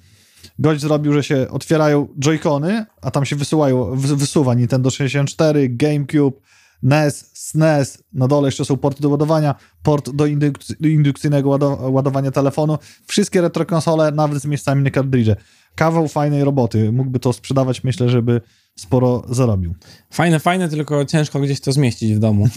[0.59, 6.37] Gość zrobił, że się otwierają joycony, a tam się wysyłają, wy- wysuwa Nintendo 64, GameCube,
[6.83, 12.31] NES, SNES, na dole jeszcze są porty do ładowania, port do induk- indukcyjnego łado- ładowania
[12.31, 12.77] telefonu.
[13.07, 15.35] Wszystkie retro konsole, nawet z miejscami na kartridże.
[15.75, 16.91] Kawał fajnej roboty.
[16.91, 18.41] Mógłby to sprzedawać, myślę, żeby
[18.75, 19.75] sporo zarobił.
[20.11, 22.47] Fajne, fajne, tylko ciężko gdzieś to zmieścić w domu.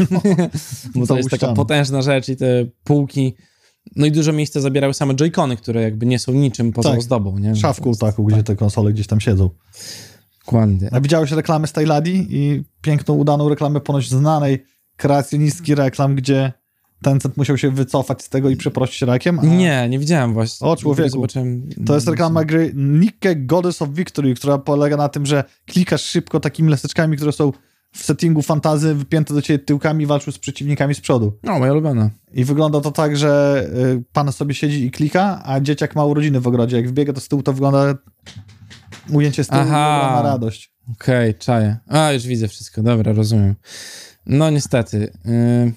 [0.95, 3.35] Bo to jest taka potężna rzecz i te półki.
[3.97, 6.99] No i dużo miejsca zabierały same joycony, które jakby nie są niczym poza Tak.
[6.99, 7.57] ozdobą, nie?
[7.57, 9.51] Szafką taką, gdzie te konsole gdzieś tam siedzą.
[10.45, 10.88] Dokładnie.
[10.93, 14.64] A widziałeś reklamę z Tajladii i piękną, udaną reklamę ponoć znanej
[14.97, 16.53] kreacjonistki reklam, gdzie
[17.03, 19.38] Tencent musiał się wycofać z tego i przeprosić rakiem.
[19.38, 20.66] A Nie, nie widziałem właśnie.
[20.66, 21.11] O, człowieku.
[21.11, 21.68] Zobaczyłem.
[21.86, 26.41] To jest reklama gry Nikke Goddess of Victory, która polega na tym, że klikasz szybko
[26.41, 27.53] takimi laseczkami, które są
[27.93, 31.32] w settingu fantazy wypięte do ciebie tyłkami i walczył z przeciwnikami z przodu.
[31.43, 32.11] No, moja ulubiona.
[32.32, 33.64] I wygląda to tak, że
[33.99, 36.76] y, pan sobie siedzi i klika, a dzieciak ma urodziny w ogrodzie.
[36.76, 37.95] Jak wbiega to z tyłu, to wygląda
[39.13, 40.13] ujęcie z tyłu Aha.
[40.15, 40.75] na radość.
[40.93, 41.77] Okej, czaję.
[41.87, 43.55] A, już widzę wszystko, dobra, rozumiem.
[44.27, 45.13] No niestety.
[45.25, 45.73] Yy,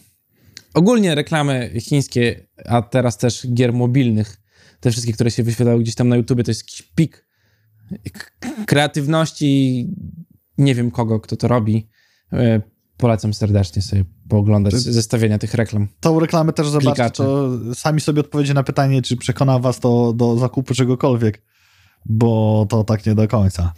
[0.73, 4.41] ogólnie reklamy chińskie, a teraz też gier mobilnych,
[4.79, 7.25] te wszystkie, które się wyświetlały gdzieś tam na YouTubie, to jest jakiś pik
[8.65, 9.87] kreatywności,
[10.57, 11.89] nie wiem kogo, kto to robi.
[12.31, 12.61] Yy,
[12.97, 15.87] polecam serdecznie sobie pooglądać zestawienia tych reklam.
[15.99, 20.37] Tą reklamę też zobaczcie, to sami sobie odpowiecie na pytanie, czy przekona was to do
[20.37, 21.41] zakupu czegokolwiek,
[22.05, 23.73] bo to tak nie do końca.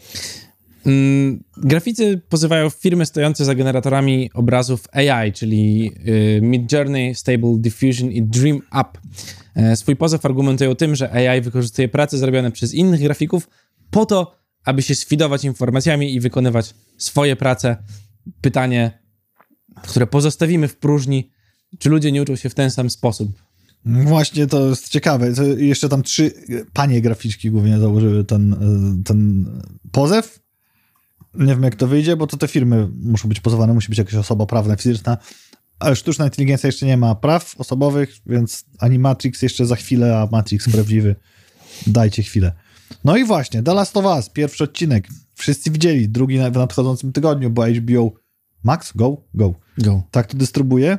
[0.86, 8.21] Mm, graficy pozywają firmy stojące za generatorami obrazów AI, czyli y, Midjourney, Stable Diffusion i
[8.21, 8.89] Dream Up.
[9.55, 13.49] E, swój pozew argumentują tym, że AI wykorzystuje prace zrobione przez innych grafików
[13.91, 17.78] po to, aby się sfidować informacjami i wykonywać swoje prace.
[18.41, 18.99] Pytanie,
[19.84, 21.32] które pozostawimy w próżni,
[21.80, 23.45] czy ludzie nie uczą się w ten sam sposób?
[23.86, 25.33] Właśnie to jest ciekawe.
[25.33, 26.31] To jeszcze tam trzy
[26.73, 29.45] panie graficzki głównie założyły ten, y, ten
[29.91, 30.39] pozew.
[31.33, 34.15] Nie wiem, jak to wyjdzie, bo to te firmy muszą być pozowane, musi być jakaś
[34.15, 35.17] osoba prawna, fizyczna.
[35.79, 40.27] Ale sztuczna inteligencja jeszcze nie ma praw osobowych, więc ani Matrix jeszcze za chwilę, a
[40.31, 41.15] Matrix prawdziwy.
[41.88, 42.51] Dajcie chwilę.
[43.03, 45.07] No i właśnie, The Last of Us, pierwszy odcinek.
[45.36, 48.11] Wszyscy widzieli, drugi w nadchodzącym tygodniu, bo HBO
[48.63, 49.53] Max, go, go.
[49.77, 50.03] Go.
[50.11, 50.97] Tak to dystrybuuje.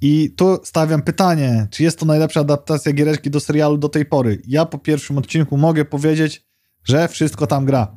[0.00, 4.42] I tu stawiam pytanie, czy jest to najlepsza adaptacja giereczki do serialu do tej pory?
[4.46, 6.46] Ja po pierwszym odcinku mogę powiedzieć,
[6.84, 7.96] że wszystko tam gra.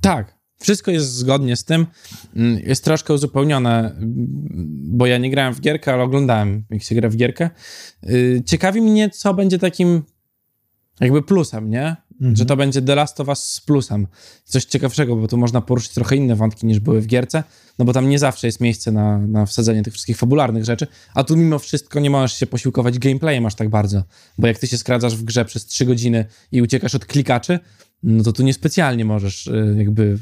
[0.00, 1.86] Tak, wszystko jest zgodnie z tym.
[2.36, 3.96] Mm, Jest troszkę uzupełnione,
[4.84, 7.50] bo ja nie grałem w gierkę, ale oglądałem, jak się gra w gierkę.
[8.10, 10.02] Y, Ciekawi mnie, co będzie takim
[11.00, 11.96] jakby plusem, nie?
[12.12, 12.36] Mhm.
[12.36, 14.06] Że to będzie The Last of Us z plusem.
[14.44, 17.44] Coś ciekawszego, bo tu można poruszyć trochę inne wątki niż były w gierce,
[17.78, 21.24] no bo tam nie zawsze jest miejsce na, na wsadzenie tych wszystkich fabularnych rzeczy, a
[21.24, 24.04] tu mimo wszystko nie możesz się posiłkować gameplayem aż tak bardzo,
[24.38, 27.58] bo jak ty się skradzasz w grze przez 3 godziny i uciekasz od klikaczy,
[28.02, 30.18] no to tu niespecjalnie możesz y, jakby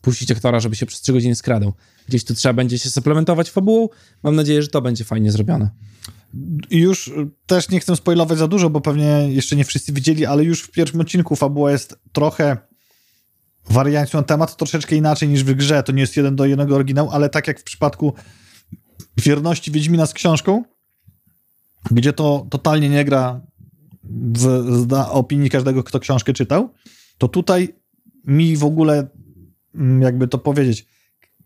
[0.00, 1.72] puścić aktora, żeby się przez 3 godziny skradał.
[2.08, 3.88] Gdzieś tu trzeba będzie się suplementować fabułą.
[4.22, 5.70] Mam nadzieję, że to będzie fajnie zrobione.
[6.70, 10.44] Już y, też nie chcę spoilować za dużo, bo pewnie jeszcze nie wszyscy widzieli, ale
[10.44, 12.56] już w pierwszym odcinku fabuła jest trochę
[13.70, 15.82] wariancją temat, troszeczkę inaczej niż w grze.
[15.82, 18.14] To nie jest jeden do jednego oryginał, ale tak jak w przypadku
[19.16, 20.64] wierności Wiedźmina z książką,
[21.90, 23.40] gdzie to totalnie nie gra
[24.34, 26.74] w zda opinii każdego, kto książkę czytał,
[27.18, 27.74] to tutaj
[28.24, 29.08] mi w ogóle,
[29.74, 30.86] mm, jakby to powiedzieć,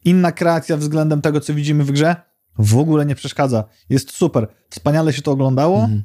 [0.05, 2.17] inna kreacja względem tego, co widzimy w grze,
[2.59, 3.65] w ogóle nie przeszkadza.
[3.89, 4.49] Jest super.
[4.71, 5.81] Wspaniale się to oglądało.
[5.81, 6.05] Mhm.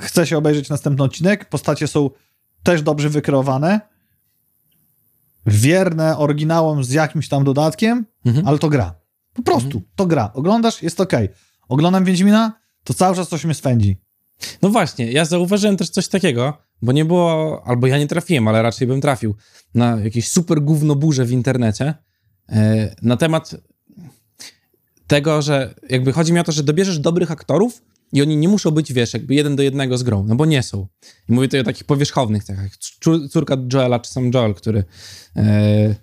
[0.00, 1.48] Chce się obejrzeć następny odcinek.
[1.48, 2.10] Postacie są
[2.62, 3.80] też dobrze wykreowane,
[5.46, 8.48] wierne oryginałom z jakimś tam dodatkiem, Mhm.
[8.48, 8.94] ale to gra.
[9.34, 10.30] Po prostu, to gra.
[10.34, 11.28] Oglądasz, jest okej.
[11.68, 12.52] Oglądam Wiedźmina,
[12.84, 13.96] to cały czas coś mnie swędzi.
[14.62, 18.62] No właśnie, ja zauważyłem też coś takiego, bo nie było, albo ja nie trafiłem, ale
[18.62, 19.34] raczej bym trafił
[19.74, 21.94] na jakieś super gówno burze w internecie
[22.48, 23.54] e, na temat
[25.08, 27.82] tego, że jakby chodzi mi o to, że dobierzesz dobrych aktorów
[28.12, 30.62] i oni nie muszą być, wiesz, jakby jeden do jednego z grą, no bo nie
[30.62, 30.86] są.
[31.28, 32.72] I mówię tutaj o takich powierzchownych cechach, jak
[33.30, 34.84] córka Joela czy sam Joel, który
[35.36, 35.94] e,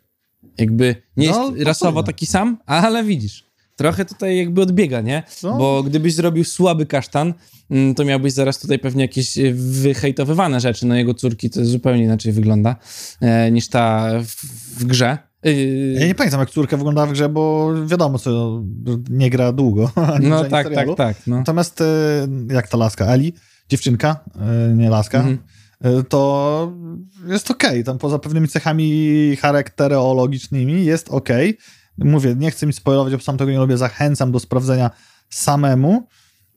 [0.57, 3.45] jakby nie No, jest rasowo taki sam, ale widzisz,
[3.75, 5.23] trochę tutaj jakby odbiega, nie?
[5.43, 5.57] No.
[5.57, 7.33] Bo gdybyś zrobił słaby kasztan,
[7.71, 10.85] mm, to miałbyś zaraz tutaj pewnie jakieś wyhejtowywane rzeczy.
[10.85, 12.75] No jego córki to zupełnie inaczej wygląda
[13.21, 14.35] e, niż ta w,
[14.79, 15.17] w grze.
[15.45, 18.61] Yy, Ja nie pamiętam, jak córka wyglądała w grze, bo wiadomo, co
[19.09, 19.91] nie gra długo.
[20.21, 21.17] no tak, tak, tak.
[21.27, 21.37] No.
[21.37, 21.85] Natomiast e,
[22.49, 23.33] jak ta laska, Eli,
[23.69, 25.37] dziewczynka, e, nie laska, Mhm.
[25.81, 26.71] e, to
[27.27, 27.83] jest okej.
[27.83, 31.57] Tam poza pewnymi cechami charakterologicznymi jest okej.
[31.97, 34.91] Mówię, nie chcę mi spoilować, bo sam tego nie lubię, zachęcam do sprawdzenia
[35.29, 36.07] samemu.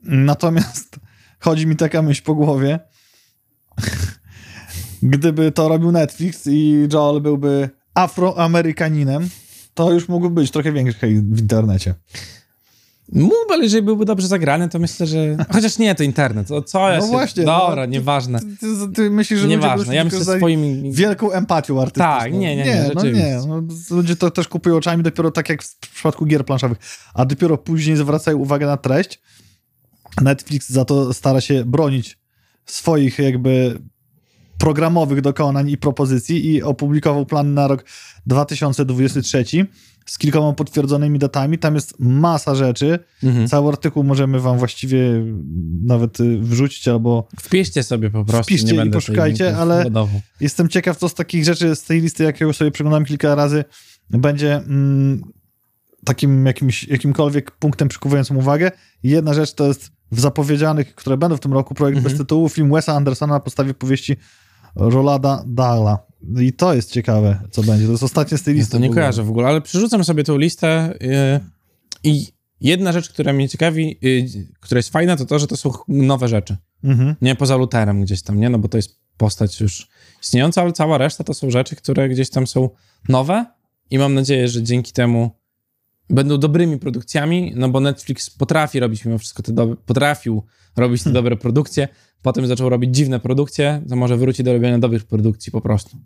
[0.02, 0.96] Natomiast
[1.44, 2.78] chodzi mi taka myśl po głowie,
[5.02, 9.28] gdyby to robił Netflix i Joel byłby afroamerykaninem,
[9.74, 11.94] to już mógłby być trochę większy w internecie.
[13.12, 15.36] Mógłby, ale jeżeli byłby dobrze zagrany, to myślę, że...
[15.52, 16.48] Chociaż nie, to internet.
[16.48, 17.10] To co ja No się...
[17.10, 18.40] właśnie, Dobra, no, nieważne.
[18.40, 20.92] Ty, ty, ty myślisz, że Nieważne, ja myślę swoimi...
[20.92, 22.18] wielką empatią artystyczną.
[22.18, 23.40] Tak, nie, nie, nie, nie no nie.
[23.46, 26.78] No, ludzie to też kupują oczami dopiero tak jak w przypadku gier planszowych,
[27.14, 29.20] a dopiero później zwracają uwagę na treść.
[30.22, 32.18] Netflix za to stara się bronić
[32.66, 33.78] swoich jakby
[34.58, 37.84] programowych dokonań i propozycji i opublikował plan na rok
[38.26, 39.44] 2023
[40.06, 41.58] z kilkoma potwierdzonymi datami.
[41.58, 42.98] Tam jest masa rzeczy.
[43.22, 43.48] Mhm.
[43.48, 45.24] Cały artykuł możemy wam właściwie
[45.84, 50.20] nawet y, wrzucić albo Wpiszcie sobie po prostu, Wpiszcie nie i poszukajcie, ale- podawał.
[50.40, 53.64] Jestem ciekaw, co z takich rzeczy, z tej listy, jakiego sobie przeglądam kilka razy,
[54.10, 55.22] będzie mm,
[56.04, 58.70] takim jakimś, jakimkolwiek punktem przykuwającym uwagę.
[59.02, 62.12] Jedna rzecz to jest w zapowiedzianych, które będą w tym roku, projekt Mhm.
[62.12, 64.16] bez tytułu, film Wesa Andersona na podstawie powieści
[64.78, 65.98] Rolada Dahla.
[66.40, 67.86] I to jest ciekawe, co będzie.
[67.86, 68.72] To jest ostatnie z tej Ja listy.
[68.72, 71.10] to nie kojarzę w ogóle, ale przerzucam sobie tą listę yy,
[72.04, 72.26] i
[72.60, 74.26] jedna rzecz, która mnie ciekawi, yy,
[74.60, 76.56] która jest fajna, to to, że to są nowe rzeczy.
[76.84, 77.14] Mhm.
[77.22, 78.50] Nie poza Luterem gdzieś tam, nie?
[78.50, 79.88] No bo to jest postać już
[80.22, 82.70] istniejąca, ale cała reszta to są rzeczy, które gdzieś tam są
[83.08, 83.46] nowe
[83.90, 85.30] i mam nadzieję, że dzięki temu
[86.10, 90.42] będą dobrymi produkcjami, no bo Netflix potrafi robić mimo wszystko te dobre, potrafił
[90.76, 91.88] robić te dobre produkcje,
[92.22, 95.96] potem zaczął robić dziwne produkcje, to może wróci do robienia dobrych produkcji po prostu.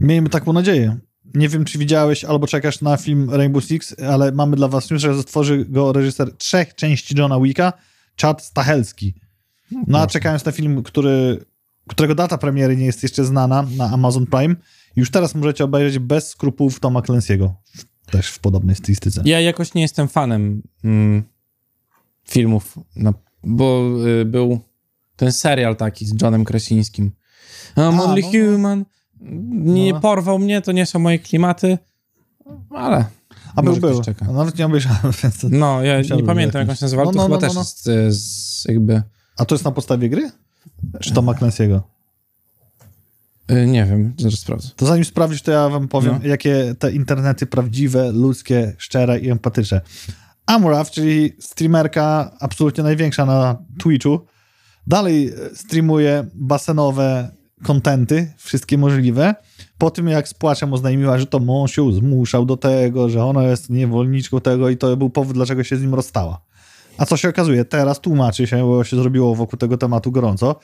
[0.00, 0.98] Miejmy taką nadzieję.
[1.34, 5.02] Nie wiem, czy widziałeś albo czekasz na film Rainbow Six, ale mamy dla was news,
[5.02, 7.72] że stworzy go reżyser trzech części Johna Wicka,
[8.20, 9.14] Chad Stahelski.
[9.86, 11.44] No a czekając na film, który,
[11.88, 14.56] którego data premiery nie jest jeszcze znana na Amazon Prime,
[14.96, 17.50] już teraz możecie obejrzeć bez skrupułów Toma Clancy'ego.
[18.16, 19.22] Też w podobnej stylistyce.
[19.24, 21.22] Ja jakoś nie jestem fanem mm,
[22.24, 23.82] filmów, no, bo
[24.20, 24.58] y, był
[25.16, 27.10] ten serial taki z Johnem Krasińskim.
[27.76, 28.84] I'm A, only no, human.
[29.50, 30.00] Nie No.
[30.00, 31.78] porwał mnie, to nie są moje klimaty,
[32.70, 33.04] ale
[33.56, 34.02] A był, był.
[34.02, 34.32] czeka.
[34.32, 35.40] Nawet nie obejrzałem, więc...
[35.40, 37.54] to- no, ja nie pamiętam jak on się nazywał, No, to no, chyba no, też
[37.54, 39.02] no, jest y, z, jakby,
[39.36, 40.30] A to jest na podstawie gry?
[41.00, 41.80] Czy Toma Clancy'ego?
[43.50, 44.68] Y, nie wiem, zaraz sprawdzę.
[44.76, 46.28] To zanim sprawdzisz, to ja wam powiem, No.
[46.28, 49.80] jakie te internety prawdziwe, ludzkie, szczere i empatyczne.
[50.46, 54.20] Amurav, czyli streamerka absolutnie największa na Twitchu,
[54.86, 57.30] dalej e, streamuje basenowe
[57.62, 59.34] kontenty, wszystkie możliwe.
[59.78, 63.42] Po tym, jak z płaczem oznajmiła, że to mąż ją zmuszał do tego, że ona
[63.42, 66.40] jest niewolniczką tego i to był powód, dlaczego się z nim rozstała.
[66.98, 67.64] A co się okazuje?
[67.64, 70.56] Teraz tłumaczy się, bo się zrobiło wokół tego tematu gorąco,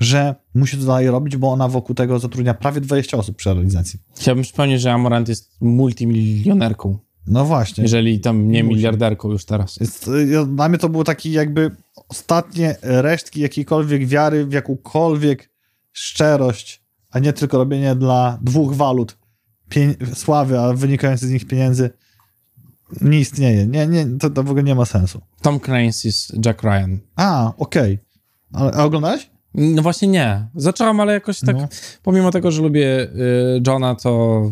[0.00, 4.00] że musi to dalej robić, bo ona wokół tego zatrudnia prawie 20 osób przy realizacji.
[4.16, 7.82] Chciałbym przypomnieć, że Amorant jest multimilionerką, No właśnie.
[7.82, 9.76] jeżeli tam nie miliarderką już teraz.
[9.80, 11.70] Jest, y, dla mnie to było taki jakby
[12.08, 15.50] ostatnie resztki jakiejkolwiek wiary w jakąkolwiek
[15.92, 19.16] szczerość, a nie tylko robienie dla dwóch walut
[20.14, 21.90] sławy, a wynikających z nich pieniędzy
[23.00, 23.66] nie istnieje.
[23.66, 25.20] Nie, nie, to, to w ogóle nie ma sensu.
[25.42, 26.98] Tom Clancy jest Jack Ryan.
[27.16, 27.98] A, okej.
[28.52, 29.30] Ale A oglądałeś?
[29.54, 30.46] No właśnie nie.
[30.54, 31.68] Zacząłem, ale jakoś tak, No.
[32.02, 34.42] pomimo tego, że lubię y, Johna, to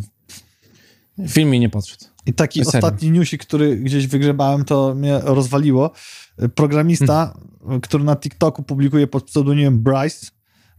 [1.28, 2.04] film mi nie podszedł.
[2.26, 2.78] I taki Serio.
[2.78, 5.90] ostatni newsik, który gdzieś wygrzebałem, to mnie rozwaliło.
[6.54, 7.38] Programista,
[7.82, 10.26] który na TikToku publikuje pod pseudonimem Bryce,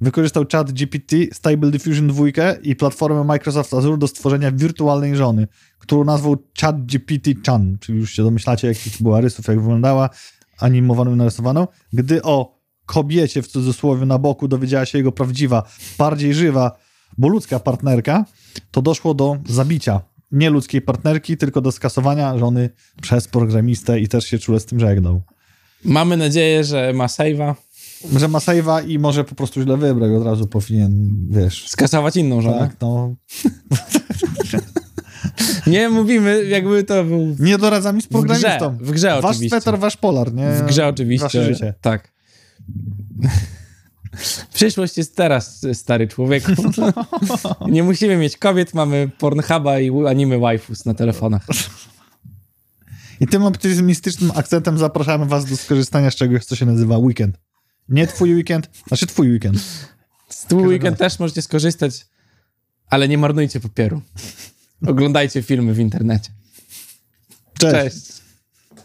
[0.02, 2.24] wykorzystał chat GPT, Stable Diffusion 2
[2.64, 5.48] i platformę Microsoft Azure do stworzenia wirtualnej żony,
[5.80, 10.10] którą nazwał chat GPT Chan, czyli już się domyślacie, jakich była rysów, jak wyglądała,
[10.60, 12.61] animowaną i narysowaną, gdy o
[12.92, 15.64] kobiecie, w cudzysłowie, na boku dowiedziała się jego prawdziwa,
[15.98, 16.78] bardziej żywa,
[17.18, 18.26] bo ludzka partnerka,
[18.72, 22.70] to doszło do zabicia nie ludzkiej partnerki, tylko do skasowania żony
[23.02, 25.22] przez programistę i też się czule z tym żegnał.
[25.86, 27.56] Mamy nadzieję, że ma save'a.
[28.18, 31.68] Że ma save'a i może po prostu źle wybrał i od razu powinien, wiesz...
[31.68, 32.60] Skasować inną żonę.
[32.60, 33.16] Tak, no...
[35.68, 37.36] Nie mówimy, jakby to był...
[37.40, 38.70] Nie doradzam mi z programistą.
[38.70, 39.62] W grze, w grze wasz oczywiście.
[39.62, 40.52] sweter, wasz polar, nie?
[40.52, 41.24] W grze oczywiście.
[41.24, 41.74] Wasze życie.
[41.82, 42.12] Tak.
[44.54, 46.52] Przyszłość jest teraz, stary człowieku.
[47.70, 51.46] Nie musimy mieć kobiet, mamy Pornhuba i anime waifus na telefonach.
[53.20, 57.38] I tym optymistycznym akcentem zapraszamy was do skorzystania z czegoś, co się nazywa weekend.
[57.90, 59.60] Nie twój weekend, znaczy twój weekend.
[60.30, 62.06] Z tu weekend też możecie skorzystać,
[62.90, 64.02] ale nie marnujcie papieru.
[64.88, 66.32] Oglądajcie filmy w internecie.
[67.60, 67.74] Cześć.
[67.74, 68.21] Cześć.